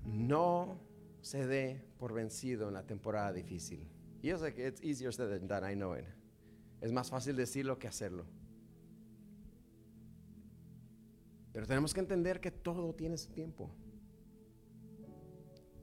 No 0.04 0.78
se 1.22 1.44
dé 1.44 1.82
por 1.98 2.12
vencido 2.12 2.68
en 2.68 2.74
la 2.74 2.86
temporada 2.86 3.32
difícil. 3.32 3.84
Yo 4.22 4.38
sé 4.38 4.54
que 4.54 4.68
it's 4.68 4.80
easier 4.82 5.12
said 5.12 5.28
than 5.28 5.48
done, 5.48 5.64
I 5.64 5.74
know. 5.74 5.96
Es 6.81 6.93
más 6.93 7.11
fácil 7.11 7.37
decirlo 7.37 7.79
que 7.79 7.89
hacerlo. 7.89 8.27
Pero 11.53 11.66
tenemos 11.66 11.95
que 11.95 12.01
entender 12.01 12.41
que 12.41 12.51
todo 12.51 12.95
tiene 12.95 13.16
su 13.16 13.33
tiempo. 13.33 13.70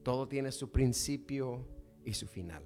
Todo 0.04 0.28
tiene 0.28 0.52
su 0.52 0.72
principio 0.72 1.66
y 2.06 2.14
su 2.14 2.28
final. 2.28 2.64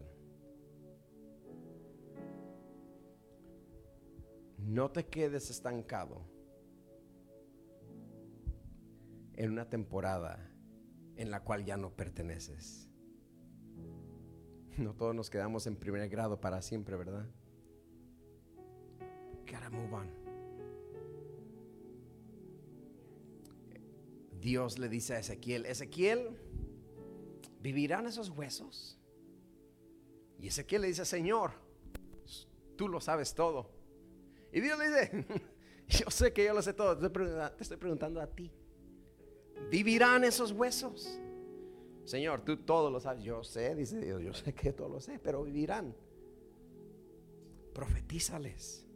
No 4.57 4.91
te 4.91 5.05
quedes 5.05 5.49
estancado 5.49 6.21
en 9.35 9.51
una 9.51 9.69
temporada 9.69 10.51
en 11.15 11.31
la 11.31 11.43
cual 11.43 11.63
ya 11.63 11.77
no 11.77 11.95
perteneces. 11.95 12.89
No 14.77 14.93
todos 14.93 15.15
nos 15.15 15.29
quedamos 15.29 15.65
en 15.65 15.75
primer 15.75 16.09
grado 16.09 16.41
para 16.41 16.61
siempre, 16.61 16.97
¿verdad? 16.97 17.27
Gotta 19.49 19.69
move. 19.69 20.27
Dios 24.39 24.77
le 24.79 24.87
dice 24.87 25.15
a 25.15 25.19
Ezequiel, 25.19 25.65
Ezequiel, 25.65 26.37
¿vivirán 27.61 28.07
esos 28.07 28.29
huesos? 28.29 28.97
Y 30.39 30.47
Ezequiel 30.47 30.83
le 30.83 30.87
dice, 30.89 31.05
Señor, 31.05 31.51
tú 32.75 32.87
lo 32.87 33.01
sabes 33.01 33.33
todo. 33.33 33.69
Y 34.53 34.61
Dios 34.61 34.77
le 34.77 34.87
dice, 34.87 35.25
yo 35.87 36.09
sé 36.09 36.31
que 36.31 36.45
yo 36.45 36.53
lo 36.53 36.61
sé 36.61 36.73
todo, 36.73 36.97
te 36.97 37.05
estoy 37.05 37.09
preguntando, 37.09 37.55
te 37.57 37.63
estoy 37.63 37.77
preguntando 37.77 38.21
a 38.21 38.27
ti. 38.27 38.51
¿Vivirán 39.69 40.23
esos 40.23 40.51
huesos? 40.51 41.19
Señor, 42.05 42.41
tú 42.41 42.57
todo 42.57 42.89
lo 42.89 43.01
sabes. 43.01 43.23
Yo 43.23 43.43
sé, 43.43 43.75
dice 43.75 43.99
Dios, 43.99 44.21
yo 44.21 44.33
sé 44.33 44.53
que 44.53 44.71
todo 44.71 44.87
lo 44.87 45.01
sé, 45.01 45.19
pero 45.19 45.43
vivirán. 45.43 45.93
Profetízales. 47.73 48.86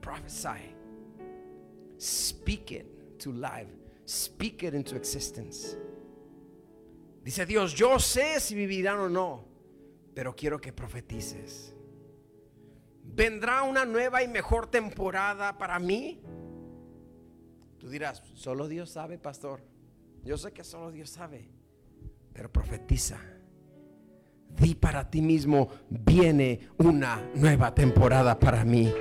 Prophesy. 0.00 0.74
Speak 1.98 2.72
it 2.72 3.18
to 3.20 3.32
life. 3.32 3.68
Speak 4.04 4.62
it 4.62 4.74
into 4.74 4.96
existence. 4.96 5.76
Dice 7.22 7.44
Dios, 7.44 7.74
yo 7.74 7.98
sé 7.98 8.40
si 8.40 8.54
vivirán 8.54 8.98
o 9.00 9.08
no, 9.08 9.44
pero 10.14 10.34
quiero 10.34 10.58
que 10.60 10.72
profetices. 10.72 11.74
¿Vendrá 13.04 13.62
una 13.64 13.84
nueva 13.84 14.22
y 14.22 14.28
mejor 14.28 14.70
temporada 14.70 15.58
para 15.58 15.78
mí? 15.78 16.20
Tú 17.78 17.88
dirás, 17.90 18.22
solo 18.34 18.68
Dios 18.68 18.90
sabe, 18.90 19.18
pastor. 19.18 19.60
Yo 20.24 20.36
sé 20.36 20.52
que 20.52 20.64
solo 20.64 20.90
Dios 20.90 21.10
sabe, 21.10 21.50
pero 22.32 22.50
profetiza. 22.50 23.18
Di 24.48 24.74
para 24.74 25.10
ti 25.10 25.20
mismo, 25.20 25.68
viene 25.90 26.68
una 26.78 27.30
nueva 27.34 27.74
temporada 27.74 28.38
para 28.38 28.64
mí. 28.64 28.92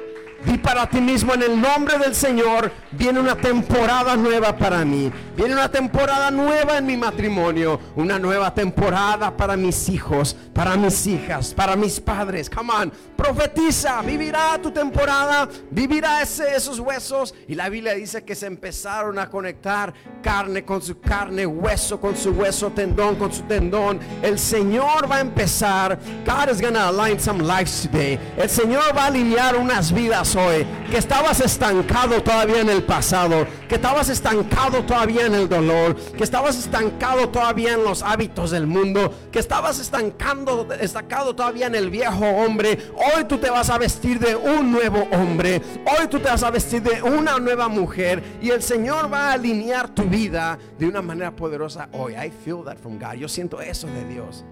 Di 0.46 0.58
para 0.58 0.88
ti 0.88 1.02
mismo 1.02 1.34
en 1.34 1.42
el 1.42 1.60
nombre 1.60 1.98
del 1.98 2.14
Señor, 2.14 2.72
viene 2.92 3.20
una 3.20 3.36
temporada 3.36 4.16
nueva 4.16 4.56
para 4.56 4.86
mí. 4.86 5.12
Viene 5.36 5.54
una 5.54 5.70
temporada 5.70 6.30
nueva 6.30 6.78
en 6.78 6.86
mi 6.86 6.96
matrimonio. 6.96 7.80
Una 7.96 8.20
nueva 8.20 8.54
temporada 8.54 9.36
para 9.36 9.58
mis 9.58 9.90
hijos, 9.90 10.36
para 10.54 10.76
mis 10.76 11.08
hijas, 11.08 11.54
para 11.54 11.76
mis 11.76 12.00
padres. 12.00 12.50
Come 12.50 12.72
on, 12.72 12.92
profetiza, 13.16 14.02
vivirá 14.02 14.60
tu 14.62 14.72
temporada, 14.72 15.50
vivirá 15.72 16.22
ese, 16.22 16.56
esos 16.56 16.80
huesos. 16.80 17.34
Y 17.48 17.56
la 17.56 17.70
Biblia 17.70 17.96
dice 17.96 18.24
que 18.24 18.36
se 18.36 18.46
empezaron 18.46 19.18
a 19.18 19.30
conectar 19.30 19.94
carne 20.22 20.64
con 20.64 20.82
su 20.82 21.00
carne, 21.00 21.46
hueso 21.46 22.00
con 22.00 22.16
su 22.16 22.32
hueso, 22.32 22.72
tendón 22.72 23.16
con 23.16 23.34
su 23.34 23.42
tendón. 23.44 24.00
El 24.22 24.38
Señor 24.38 25.10
va 25.10 25.18
a 25.18 25.22
empezar. 25.22 25.98
God 26.26 26.52
is 26.52 26.62
gonna 26.62 26.90
align 26.90 27.20
some 27.20 27.44
lives 27.44 27.82
today. 27.82 28.20
El 28.38 28.50
Señor 28.50 28.96
va 28.96 29.04
a 29.04 29.08
alinear 29.08 29.56
unas 29.56 29.92
vidas 29.92 30.27
hoy. 30.36 30.66
Que 30.90 30.98
estabas 30.98 31.40
estancado 31.40 32.22
todavía 32.22 32.62
en 32.62 32.70
el 32.70 32.84
pasado. 32.84 33.48
Que 33.68 33.76
estabas 33.76 34.10
estancado 34.10 34.84
todavía 34.84 35.26
en 35.26 35.36
el 35.36 35.50
dolor. 35.50 35.96
Que 35.96 36.24
estabas 36.24 36.58
estancado 36.58 37.30
todavía 37.30 37.74
en 37.74 37.84
los 37.84 38.04
hábitos 38.04 38.52
del 38.52 38.68
mundo. 38.68 39.14
Que 39.32 39.40
estabas 39.40 39.80
estancando, 39.80 40.68
estancado 40.80 41.36
todavía 41.36 41.68
en 41.68 41.76
el 41.76 41.90
viejo 41.90 42.26
hombre. 42.26 42.78
Hoy 42.96 43.26
tú 43.26 43.38
te 43.38 43.50
vas 43.50 43.70
a 43.70 43.78
vestir 43.78 44.20
de 44.20 44.36
un 44.36 44.72
nuevo 44.72 45.08
hombre. 45.12 45.62
Hoy 45.86 46.08
tú 46.08 46.20
te 46.20 46.30
vas 46.30 46.44
a 46.44 46.52
vestir 46.52 46.82
de 46.82 47.02
una 47.02 47.40
nueva 47.40 47.68
mujer. 47.68 48.24
Y 48.42 48.50
el 48.50 48.62
Señor 48.62 49.12
va 49.12 49.30
a 49.30 49.34
alinear 49.34 49.90
tu 49.90 50.04
vida 50.04 50.58
de 50.78 50.88
una 50.88 51.02
manera 51.02 51.36
poderosa 51.36 51.90
hoy. 51.94 52.14
I 52.14 52.32
feel 52.32 52.64
that 52.66 52.78
from 52.78 53.00
God. 53.00 53.14
Yo 53.14 53.28
siento 53.28 53.62
eso 53.62 53.88
de 53.88 54.06
Dios. 54.06 54.46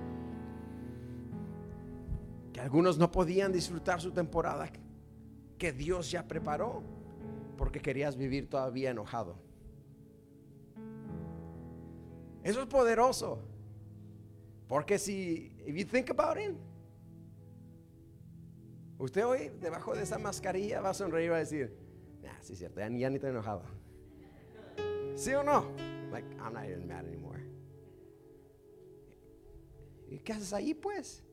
Que 2.54 2.62
algunos 2.62 2.98
no 2.98 3.12
podían 3.12 3.52
disfrutar 3.52 4.00
su 4.00 4.12
temporada 4.12 4.70
que 5.58 5.72
Dios 5.72 6.12
ya 6.12 6.28
preparó 6.28 6.84
porque 7.58 7.82
querías 7.82 8.18
vivir 8.18 8.50
todavía 8.50 8.92
enojado. 8.92 9.38
Eso 12.44 12.62
es 12.62 12.68
poderoso. 12.68 13.40
Porque 14.68 14.98
si, 14.98 15.52
if 15.66 15.76
you 15.76 15.86
think 15.86 16.10
about 16.10 16.38
it, 16.38 16.56
usted 18.98 19.26
hoy 19.26 19.52
debajo 19.60 19.96
de 19.96 20.04
esa 20.04 20.18
mascarilla 20.18 20.82
va 20.82 20.90
a 20.90 20.94
sonreír 20.94 21.28
y 21.28 21.30
va 21.30 21.36
a 21.38 21.40
decir, 21.40 21.78
nah, 22.24 22.40
sí 22.42 22.54
es 22.54 22.60
cierto, 22.60 22.80
ya, 22.80 22.90
ya 22.90 23.10
ni 23.10 23.16
estoy 23.16 23.30
enojado. 23.30 23.64
¿Sí 25.16 25.34
o 25.34 25.44
no? 25.44 25.66
Like, 26.12 26.28
I'm 26.40 26.54
not 26.54 26.66
even 26.66 26.88
mad 26.88 27.06
anymore. 27.06 27.44
¿Y 30.10 30.20
qué 30.20 30.34
haces 30.34 30.54
ahí 30.54 30.74
pues? 30.74 31.24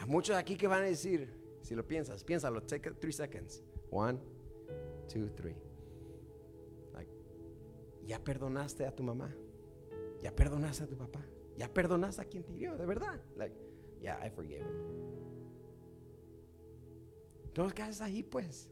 Hay 0.00 0.06
muchos 0.06 0.34
aquí 0.36 0.56
que 0.56 0.66
van 0.66 0.82
a 0.82 0.86
decir, 0.86 1.28
si 1.60 1.74
lo 1.74 1.86
piensas, 1.86 2.24
piénsalo, 2.24 2.62
take 2.62 2.90
three 2.92 3.12
seconds. 3.12 3.62
One, 3.90 4.18
two, 5.12 5.28
three. 5.36 5.56
Like, 6.94 7.10
¿ya 8.06 8.18
perdonaste 8.18 8.86
a 8.86 8.94
tu 8.94 9.02
mamá? 9.02 9.34
¿Ya 10.22 10.34
perdonaste 10.34 10.84
a 10.84 10.86
tu 10.86 10.96
papá? 10.96 11.20
¿Ya 11.56 11.68
perdonaste 11.68 12.22
a 12.22 12.24
quien 12.24 12.44
te 12.44 12.52
hirió? 12.52 12.78
De 12.78 12.86
verdad. 12.86 13.20
Like, 13.36 13.54
yeah, 14.00 14.18
I 14.24 14.30
forgive 14.30 14.60
him. 14.60 15.00
¿qué 17.74 17.82
haces 17.82 18.00
ahí 18.00 18.22
pues? 18.22 18.70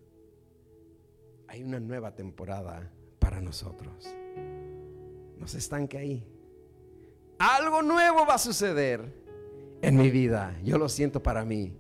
Hay 1.47 1.62
una 1.62 1.79
nueva 1.79 2.14
temporada 2.14 2.91
para 3.18 3.41
nosotros. 3.43 4.07
No 5.37 5.47
se 5.47 5.59
estanque 5.59 5.99
ahí. 5.99 6.26
Algo 7.39 7.83
nuevo 7.83 8.24
va 8.26 8.35
a 8.35 8.39
suceder 8.39 9.18
en 9.83 9.97
mi 9.97 10.11
vida. 10.11 10.57
Yo 10.62 10.79
lo 10.79 10.89
siento 10.89 11.22
para 11.22 11.45
mí. 11.45 11.72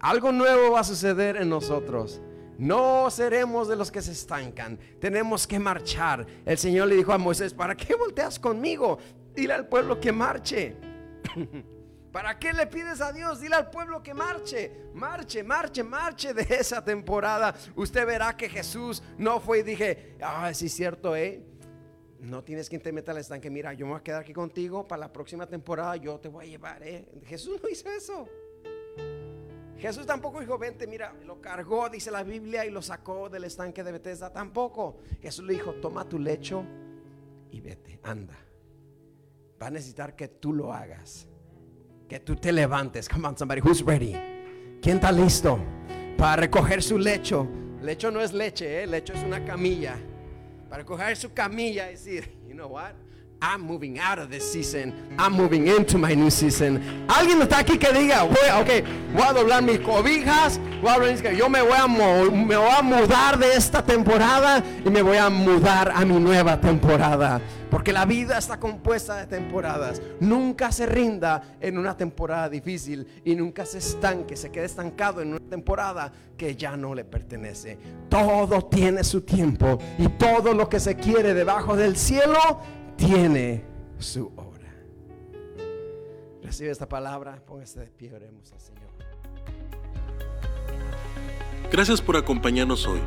Algo 0.00 0.32
nuevo 0.32 0.72
va 0.72 0.80
a 0.80 0.84
suceder 0.84 1.36
en 1.36 1.48
nosotros. 1.48 2.20
No 2.58 3.10
seremos 3.10 3.68
de 3.68 3.76
los 3.76 3.90
que 3.90 4.02
se 4.02 4.12
estancan. 4.12 4.78
Tenemos 5.00 5.46
que 5.46 5.58
marchar. 5.58 6.26
El 6.44 6.58
Señor 6.58 6.88
le 6.88 6.96
dijo 6.96 7.12
a 7.12 7.18
Moisés, 7.18 7.54
¿para 7.54 7.74
qué 7.74 7.94
volteas 7.94 8.38
conmigo? 8.38 8.98
Dile 9.34 9.54
al 9.54 9.66
pueblo 9.66 9.98
que 9.98 10.12
marche. 10.12 10.76
¿Para 12.12 12.38
qué 12.38 12.52
le 12.52 12.68
pides 12.68 13.00
a 13.00 13.12
Dios? 13.12 13.40
Dile 13.40 13.56
al 13.56 13.70
pueblo 13.70 14.00
que 14.00 14.14
marche, 14.14 14.70
marche, 14.94 15.42
marche, 15.42 15.82
marche 15.82 16.32
de 16.32 16.46
esa 16.48 16.84
temporada. 16.84 17.52
Usted 17.74 18.06
verá 18.06 18.36
que 18.36 18.48
Jesús 18.48 19.02
no 19.18 19.40
fue 19.40 19.58
y 19.58 19.62
dije, 19.64 20.16
ah, 20.22 20.54
sí 20.54 20.66
es 20.66 20.74
cierto, 20.74 21.16
¿eh? 21.16 21.42
No 22.24 22.42
tienes 22.42 22.68
que 22.68 22.78
te 22.78 22.92
meter 22.92 23.10
al 23.10 23.18
estanque. 23.18 23.50
Mira, 23.50 23.72
yo 23.74 23.86
me 23.86 23.92
voy 23.92 24.00
a 24.00 24.02
quedar 24.02 24.22
aquí 24.22 24.32
contigo 24.32 24.86
para 24.86 25.00
la 25.00 25.12
próxima 25.12 25.46
temporada. 25.46 25.96
Yo 25.96 26.18
te 26.18 26.28
voy 26.28 26.46
a 26.46 26.48
llevar, 26.48 26.82
¿eh? 26.82 27.06
Jesús 27.26 27.60
no 27.62 27.68
hizo 27.68 27.88
eso. 27.90 28.28
Jesús 29.78 30.06
tampoco 30.06 30.40
dijo, 30.40 30.56
vente, 30.56 30.86
mira, 30.86 31.12
lo 31.24 31.40
cargó, 31.40 31.90
dice 31.90 32.10
la 32.10 32.22
Biblia, 32.22 32.64
y 32.64 32.70
lo 32.70 32.80
sacó 32.80 33.28
del 33.28 33.44
estanque 33.44 33.82
de 33.84 33.92
Bethesda. 33.92 34.32
Tampoco. 34.32 34.98
Jesús 35.20 35.44
le 35.44 35.54
dijo, 35.54 35.74
toma 35.74 36.08
tu 36.08 36.18
lecho 36.18 36.64
y 37.50 37.60
vete, 37.60 38.00
anda. 38.02 38.38
Va 39.60 39.66
a 39.66 39.70
necesitar 39.70 40.16
que 40.16 40.28
tú 40.28 40.52
lo 40.52 40.72
hagas 40.72 41.28
que 42.08 42.20
tú 42.20 42.36
te 42.36 42.52
levantes. 42.52 43.08
Come 43.08 43.28
on, 43.28 43.36
somebody 43.36 43.60
who's 43.60 43.84
ready. 43.84 44.14
¿Quién 44.80 44.96
está 44.96 45.10
listo 45.10 45.58
para 46.16 46.36
recoger 46.36 46.82
su 46.82 46.98
lecho? 46.98 47.48
Lecho 47.82 48.10
no 48.10 48.20
es 48.20 48.32
leche, 48.32 48.82
¿eh? 48.82 48.86
lecho 48.86 49.12
es 49.12 49.22
una 49.22 49.44
camilla. 49.44 49.98
Para 50.74 50.82
recoger 50.82 51.16
su 51.16 51.32
camilla 51.32 51.88
y 51.88 51.92
decir, 51.92 52.28
you 52.48 52.52
know 52.52 52.66
what? 52.66 52.96
I'm 53.40 53.60
moving 53.60 54.00
out 54.00 54.18
of 54.18 54.28
this 54.28 54.42
season. 54.42 54.92
I'm 55.20 55.32
moving 55.32 55.68
into 55.68 55.98
my 55.98 56.16
new 56.16 56.32
season. 56.32 56.82
Alguien 57.06 57.40
está 57.40 57.58
aquí 57.58 57.78
que 57.78 57.92
diga, 57.92 58.24
voy, 58.24 58.34
ok, 58.60 58.84
voy 59.12 59.22
a 59.22 59.32
doblar 59.32 59.62
mis 59.62 59.78
cobijas, 59.78 60.58
voy 60.82 60.90
a 60.90 60.98
doblar, 60.98 61.36
yo 61.36 61.48
me 61.48 61.62
voy 61.62 61.78
a, 61.78 61.86
me 61.86 62.56
voy 62.56 62.70
a 62.76 62.82
mudar 62.82 63.38
de 63.38 63.54
esta 63.54 63.84
temporada 63.84 64.64
y 64.84 64.90
me 64.90 65.00
voy 65.00 65.16
a 65.16 65.30
mudar 65.30 65.92
a 65.94 66.04
mi 66.04 66.18
nueva 66.18 66.60
temporada. 66.60 67.40
Porque 67.74 67.92
la 67.92 68.04
vida 68.04 68.38
está 68.38 68.60
compuesta 68.60 69.16
de 69.16 69.26
temporadas. 69.26 70.00
Nunca 70.20 70.70
se 70.70 70.86
rinda 70.86 71.56
en 71.60 71.76
una 71.76 71.96
temporada 71.96 72.48
difícil 72.48 73.04
y 73.24 73.34
nunca 73.34 73.66
se 73.66 73.78
estanque, 73.78 74.36
se 74.36 74.52
quede 74.52 74.66
estancado 74.66 75.20
en 75.20 75.30
una 75.30 75.40
temporada 75.40 76.12
que 76.36 76.54
ya 76.54 76.76
no 76.76 76.94
le 76.94 77.04
pertenece. 77.04 77.76
Todo 78.08 78.66
tiene 78.66 79.02
su 79.02 79.22
tiempo 79.22 79.80
y 79.98 80.06
todo 80.10 80.54
lo 80.54 80.68
que 80.68 80.78
se 80.78 80.94
quiere 80.94 81.34
debajo 81.34 81.74
del 81.74 81.96
cielo 81.96 82.38
tiene 82.94 83.64
su 83.98 84.32
hora. 84.36 84.72
Recibe 86.44 86.70
esta 86.70 86.88
palabra, 86.88 87.42
póngase 87.44 87.80
de 87.80 87.86
pie, 87.86 88.14
oremos 88.14 88.52
al 88.52 88.60
Señor. 88.60 88.84
Gracias 91.72 92.00
por 92.00 92.16
acompañarnos 92.16 92.86
hoy. 92.86 93.00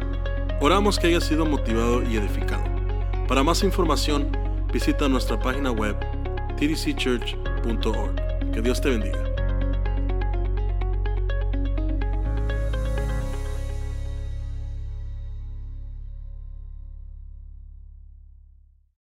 Oramos 0.59 0.99
que 0.99 1.07
haya 1.07 1.22
sido 1.22 1.45
motivado 1.45 2.03
y 2.03 2.18
edificado. 2.18 2.65
Para 3.30 3.43
más 3.43 3.63
información, 3.63 4.47
visita 4.78 5.09
nuestra 5.09 5.39
página 5.39 5.71
web 5.71 5.95
tdcchurch.org. 6.57 8.15
Que 8.53 8.61
Dios 8.61 8.80
te 8.80 8.91
bendiga. 8.91 9.26